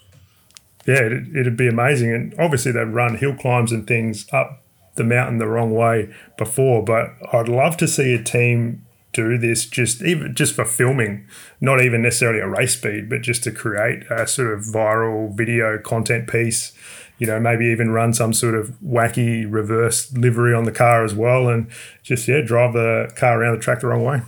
[0.86, 2.12] Yeah, it'd, it'd be amazing.
[2.12, 4.62] And obviously, they've run hill climbs and things up
[4.96, 6.84] the mountain the wrong way before.
[6.84, 11.26] But I'd love to see a team do this just even just for filming,
[11.60, 15.78] not even necessarily a race speed, but just to create a sort of viral video
[15.78, 16.72] content piece
[17.20, 21.14] you know, maybe even run some sort of wacky reverse livery on the car as
[21.14, 21.70] well, and
[22.02, 24.22] just yeah, drive the car around the track the wrong way.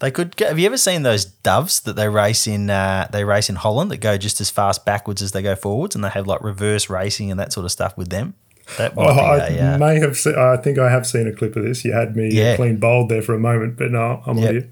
[0.00, 0.34] They could.
[0.36, 2.70] Go, have you ever seen those doves that they race in?
[2.70, 5.94] Uh, they race in Holland that go just as fast backwards as they go forwards,
[5.94, 8.34] and they have like reverse racing and that sort of stuff with them.
[8.78, 10.16] That oh, I a, uh, may have.
[10.16, 11.84] Se- I think I have seen a clip of this.
[11.84, 12.56] You had me yeah.
[12.56, 14.70] clean bowled there for a moment, but no, I'm with you.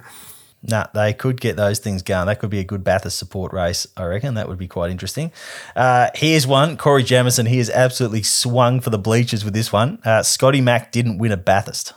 [0.68, 2.26] Nah, they could get those things going.
[2.26, 4.34] That could be a good Bathurst support race, I reckon.
[4.34, 5.32] That would be quite interesting.
[5.74, 6.76] Uh, here's one.
[6.76, 10.00] Corey Jamison, he has absolutely swung for the bleachers with this one.
[10.04, 11.92] Uh, Scotty Mack didn't win a Bathurst.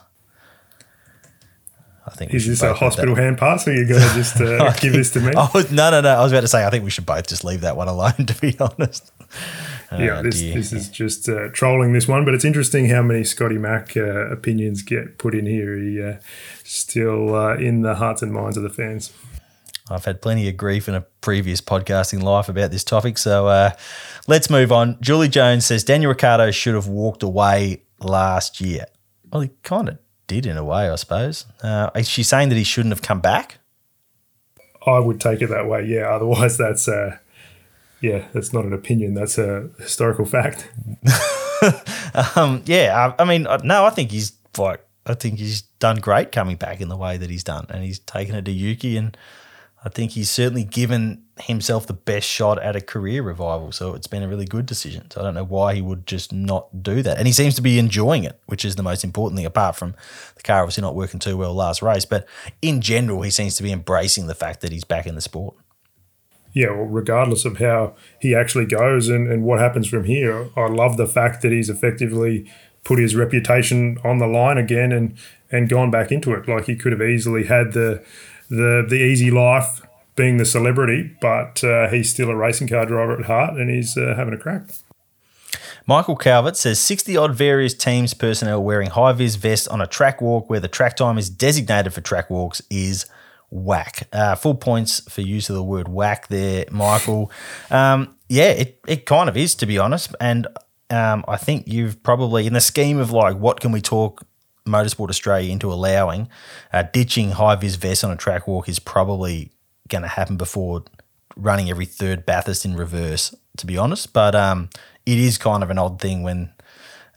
[2.05, 4.71] I think is this a hospital hand pass, or are you going to just uh,
[4.73, 5.31] give this to me?
[5.35, 6.09] Oh no, no, no!
[6.09, 8.13] I was about to say I think we should both just leave that one alone.
[8.29, 9.11] To be honest,
[9.91, 13.23] yeah, oh, this this is just uh, trolling this one, but it's interesting how many
[13.23, 15.75] Scotty Mack uh, opinions get put in here.
[15.77, 16.17] He uh,
[16.63, 19.11] still uh, in the hearts and minds of the fans.
[19.89, 23.71] I've had plenty of grief in a previous podcasting life about this topic, so uh,
[24.27, 24.97] let's move on.
[25.01, 28.85] Julie Jones says Daniel Ricciardo should have walked away last year.
[29.31, 31.45] Well, he kind of did in a way, I suppose.
[31.63, 33.57] Uh, is she saying that he shouldn't have come back?
[34.85, 35.85] I would take it that way.
[35.85, 36.09] Yeah.
[36.09, 36.87] Otherwise, that's
[38.01, 39.13] yeah, that's not an opinion.
[39.13, 40.69] That's a historical fact.
[42.35, 45.97] um, yeah, I, I, mean, uh, no, I think he's like, I think he's done
[45.97, 48.95] great coming back in the way that he's done, and he's taken it to Yuki,
[48.95, 49.17] and
[49.83, 53.71] I think he's certainly given himself the best shot at a career revival.
[53.71, 55.09] So it's been a really good decision.
[55.09, 57.61] So I don't know why he would just not do that, and he seems to
[57.61, 59.45] be enjoying it, which is the most important thing.
[59.45, 59.95] Apart from
[60.35, 62.27] the car obviously not working too well last race, but
[62.61, 65.55] in general, he seems to be embracing the fact that he's back in the sport
[66.53, 70.67] yeah, well, regardless of how he actually goes and, and what happens from here, I
[70.67, 72.49] love the fact that he's effectively
[72.83, 75.17] put his reputation on the line again and
[75.51, 76.47] and gone back into it.
[76.47, 78.03] Like he could have easily had the
[78.49, 79.81] the the easy life
[80.15, 83.97] being the celebrity, but uh, he's still a racing car driver at heart and he's
[83.97, 84.63] uh, having a crack.
[85.87, 90.21] Michael Calvert says 60 odd various teams personnel wearing high vis vests on a track
[90.21, 93.05] walk where the track time is designated for track walks is
[93.49, 94.07] whack.
[94.11, 97.31] Uh, full points for use of the word whack there, Michael.
[97.71, 100.15] Um, yeah, it, it kind of is, to be honest.
[100.19, 100.47] And
[100.89, 104.25] um, I think you've probably, in the scheme of like, what can we talk
[104.67, 106.29] Motorsport Australia into allowing,
[106.71, 109.51] uh, ditching high vis vests on a track walk is probably
[109.87, 110.83] going to happen before
[111.35, 114.13] running every third Bathurst in reverse, to be honest.
[114.13, 114.69] But um,
[115.05, 116.53] it is kind of an odd thing when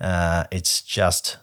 [0.01, 1.37] uh, it's just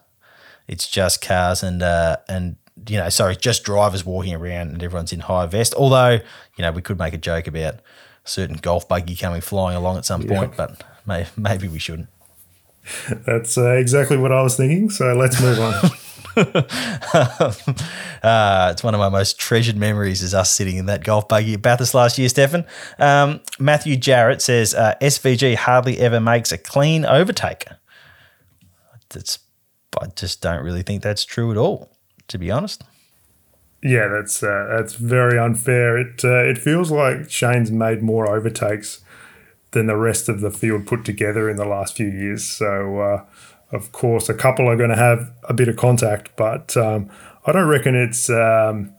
[0.67, 5.13] it's just cars and uh, and you know, sorry, just drivers walking around and everyone's
[5.13, 5.73] in high vest.
[5.75, 6.19] Although
[6.59, 7.81] you know, we could make a joke about a
[8.25, 12.09] certain golf buggy coming flying along at some point, but may, maybe we shouldn't.
[13.25, 14.89] That's uh, exactly what I was thinking.
[14.89, 15.73] So let's move on.
[18.23, 21.53] uh, it's one of my most treasured memories is us sitting in that golf buggy
[21.53, 22.65] at Bathurst last year, Stefan.
[22.97, 27.65] Um, Matthew Jarrett says uh, SVG hardly ever makes a clean overtake.
[29.09, 29.39] That's,
[29.99, 31.89] I just don't really think that's true at all,
[32.29, 32.83] to be honest.
[33.83, 35.97] Yeah, that's uh, that's very unfair.
[35.97, 39.01] It uh, it feels like Shane's made more overtakes
[39.71, 42.43] than the rest of the field put together in the last few years.
[42.43, 43.25] So, uh,
[43.71, 47.09] of course, a couple are going to have a bit of contact, but um,
[47.45, 48.93] I don't reckon it's um,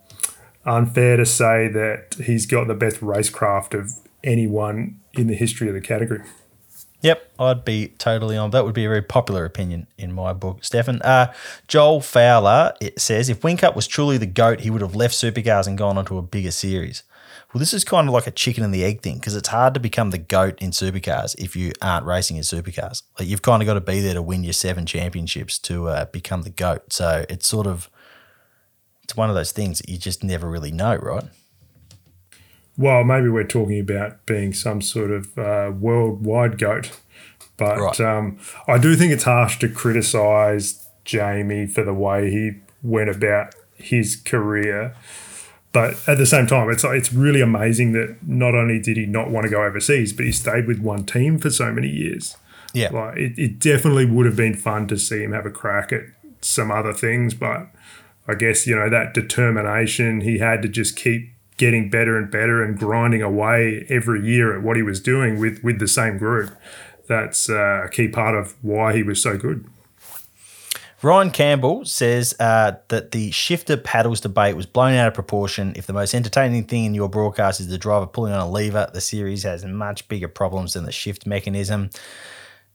[0.64, 3.90] unfair to say that he's got the best racecraft of
[4.22, 6.22] anyone in the history of the category.
[7.02, 8.50] Yep, I'd be totally on.
[8.50, 11.00] That would be a very popular opinion in my book, Stefan.
[11.02, 11.32] Uh,
[11.66, 15.66] Joel Fowler it says if Whincup was truly the goat, he would have left supercars
[15.66, 17.02] and gone on to a bigger series.
[17.52, 19.74] Well, this is kind of like a chicken and the egg thing because it's hard
[19.74, 23.02] to become the goat in supercars if you aren't racing in supercars.
[23.18, 26.04] Like you've kind of got to be there to win your seven championships to uh,
[26.06, 26.92] become the goat.
[26.92, 27.90] So it's sort of
[29.02, 31.24] it's one of those things that you just never really know, right?
[32.76, 36.98] Well, maybe we're talking about being some sort of uh, worldwide goat,
[37.56, 38.00] but Right.
[38.00, 42.52] um, I do think it's harsh to criticise Jamie for the way he
[42.82, 44.94] went about his career.
[45.72, 49.30] But at the same time, it's it's really amazing that not only did he not
[49.30, 52.36] want to go overseas, but he stayed with one team for so many years.
[52.74, 52.90] Yeah.
[52.90, 56.02] Like it, it definitely would have been fun to see him have a crack at
[56.40, 57.68] some other things, but
[58.26, 61.29] I guess you know that determination he had to just keep
[61.60, 65.62] getting better and better and grinding away every year at what he was doing with
[65.62, 66.56] with the same group.
[67.06, 69.66] That's uh, a key part of why he was so good.
[71.02, 75.74] Ryan Campbell says uh, that the shifter paddles debate was blown out of proportion.
[75.76, 78.90] If the most entertaining thing in your broadcast is the driver pulling on a lever,
[78.92, 81.90] the series has much bigger problems than the shift mechanism.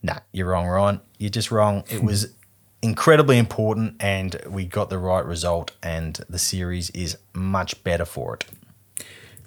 [0.04, 1.02] Nah, you're wrong, Ryan.
[1.18, 1.84] You're just wrong.
[1.90, 2.28] It was
[2.84, 8.36] incredibly important, and we got the right result, and the series is much better for
[8.36, 8.46] it.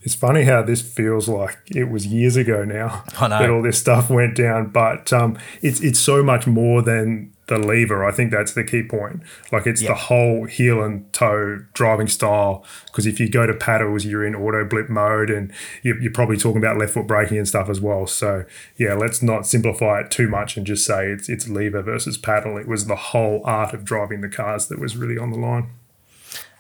[0.03, 3.05] It's funny how this feels like it was years ago now
[3.41, 7.59] that all this stuff went down, but um, it's it's so much more than the
[7.59, 8.05] lever.
[8.05, 9.23] I think that's the key point.
[9.51, 9.89] Like it's Yeah.
[9.89, 12.63] the whole heel and toe driving style.
[12.87, 15.51] Because if you go to paddles, you're in auto blip mode, and
[15.83, 18.07] you're, you're probably talking about left foot braking and stuff as well.
[18.07, 18.45] So
[18.77, 22.57] yeah, let's not simplify it too much and just say it's it's lever versus paddle.
[22.59, 25.71] It was the whole art of driving the cars that was really on the line.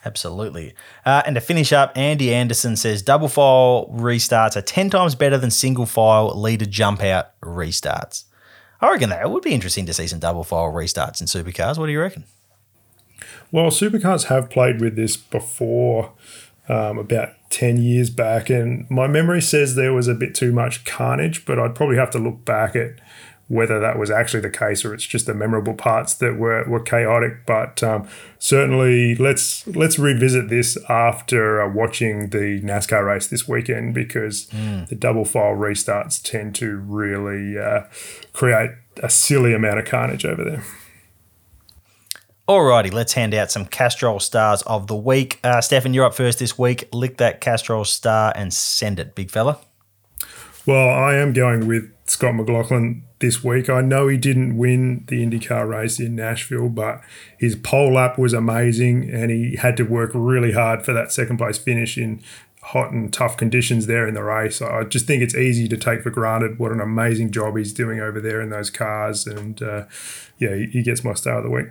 [0.08, 0.72] Absolutely.
[1.04, 5.36] Uh, and to finish up, Andy Anderson says double file restarts are 10 times better
[5.36, 8.24] than single file leader jump out restarts.
[8.80, 11.76] I reckon that it would be interesting to see some double file restarts in supercars.
[11.76, 12.24] What do you reckon?
[13.52, 16.12] Well, supercars have played with this before,
[16.70, 20.86] um, about 10 years back, and my memory says there was a bit too much
[20.86, 22.92] carnage, but I'd probably have to look back at
[23.48, 26.80] whether that was actually the case or it's just the memorable parts that were, were
[26.80, 27.46] chaotic.
[27.46, 28.06] But um,
[28.38, 34.96] certainly, let's let's revisit this after uh, watching the NASCAR race this weekend because the
[34.98, 37.84] double file restarts tend to really uh,
[38.32, 38.70] create
[39.02, 40.64] a silly amount of carnage over there.
[42.48, 45.38] Alrighty, let's hand out some Castrol stars of the week.
[45.44, 46.88] Uh, Stefan, you're up first this week.
[46.94, 49.58] Lick that Castrol star and send it, big fella.
[50.64, 53.68] Well, I am going with Scott McLaughlin this week.
[53.68, 57.00] I know he didn't win the IndyCar race in Nashville, but
[57.38, 61.38] his pole lap was amazing and he had to work really hard for that second
[61.38, 62.22] place finish in
[62.62, 64.60] hot and tough conditions there in the race.
[64.60, 68.00] I just think it's easy to take for granted what an amazing job he's doing
[68.00, 69.26] over there in those cars.
[69.26, 69.84] And uh,
[70.38, 71.68] yeah, he he gets my star of the week.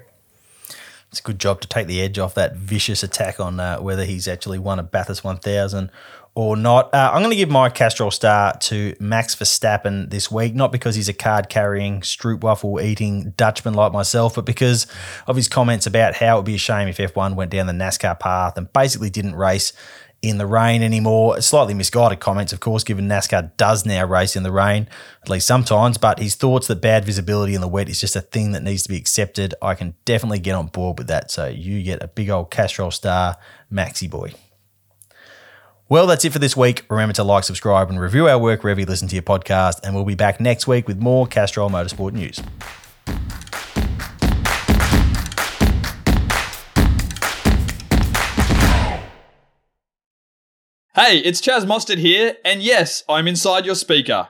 [1.10, 4.04] It's a good job to take the edge off that vicious attack on uh, whether
[4.04, 5.90] he's actually won a Bathurst 1000
[6.38, 6.94] or not.
[6.94, 10.94] Uh, I'm going to give my Castrol star to Max Verstappen this week, not because
[10.94, 14.86] he's a card carrying, stroopwafel eating Dutchman like myself, but because
[15.26, 17.74] of his comments about how it would be a shame if F1 went down the
[17.74, 19.74] NASCAR path and basically didn't race
[20.22, 21.42] in the rain anymore.
[21.42, 24.88] Slightly misguided comments, of course, given NASCAR does now race in the rain,
[25.24, 28.22] at least sometimes, but his thoughts that bad visibility in the wet is just a
[28.22, 29.56] thing that needs to be accepted.
[29.60, 31.32] I can definitely get on board with that.
[31.32, 33.38] So you get a big old Castrol star,
[33.72, 34.36] Maxi boy.
[35.90, 36.86] Well, that's it for this week.
[36.90, 39.80] Remember to like, subscribe, and review our work wherever you listen to your podcast.
[39.84, 42.42] And we'll be back next week with more Castrol Motorsport news.
[50.94, 54.28] Hey, it's Chaz Mostert here, and yes, I'm inside your speaker.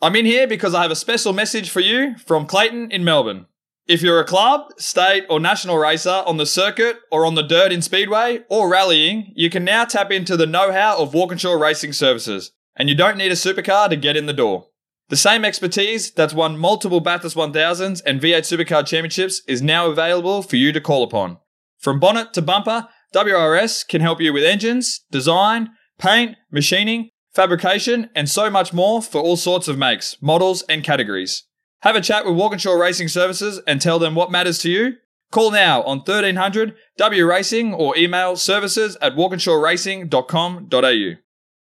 [0.00, 3.44] I'm in here because I have a special message for you from Clayton in Melbourne.
[3.86, 7.70] If you're a club, state, or national racer on the circuit or on the dirt
[7.70, 11.92] in Speedway or rallying, you can now tap into the know how of Walkinshaw Racing
[11.92, 14.68] Services, and you don't need a supercar to get in the door.
[15.10, 20.40] The same expertise that's won multiple Bathurst 1000s and V8 Supercar Championships is now available
[20.40, 21.36] for you to call upon.
[21.76, 28.30] From bonnet to bumper, WRS can help you with engines, design, paint, machining, fabrication, and
[28.30, 31.44] so much more for all sorts of makes, models, and categories.
[31.84, 34.94] Have a chat with Walkinshaw Racing Services and tell them what matters to you.
[35.30, 41.23] Call now on 1300 W Racing or email services at walkinshawracing.com.au.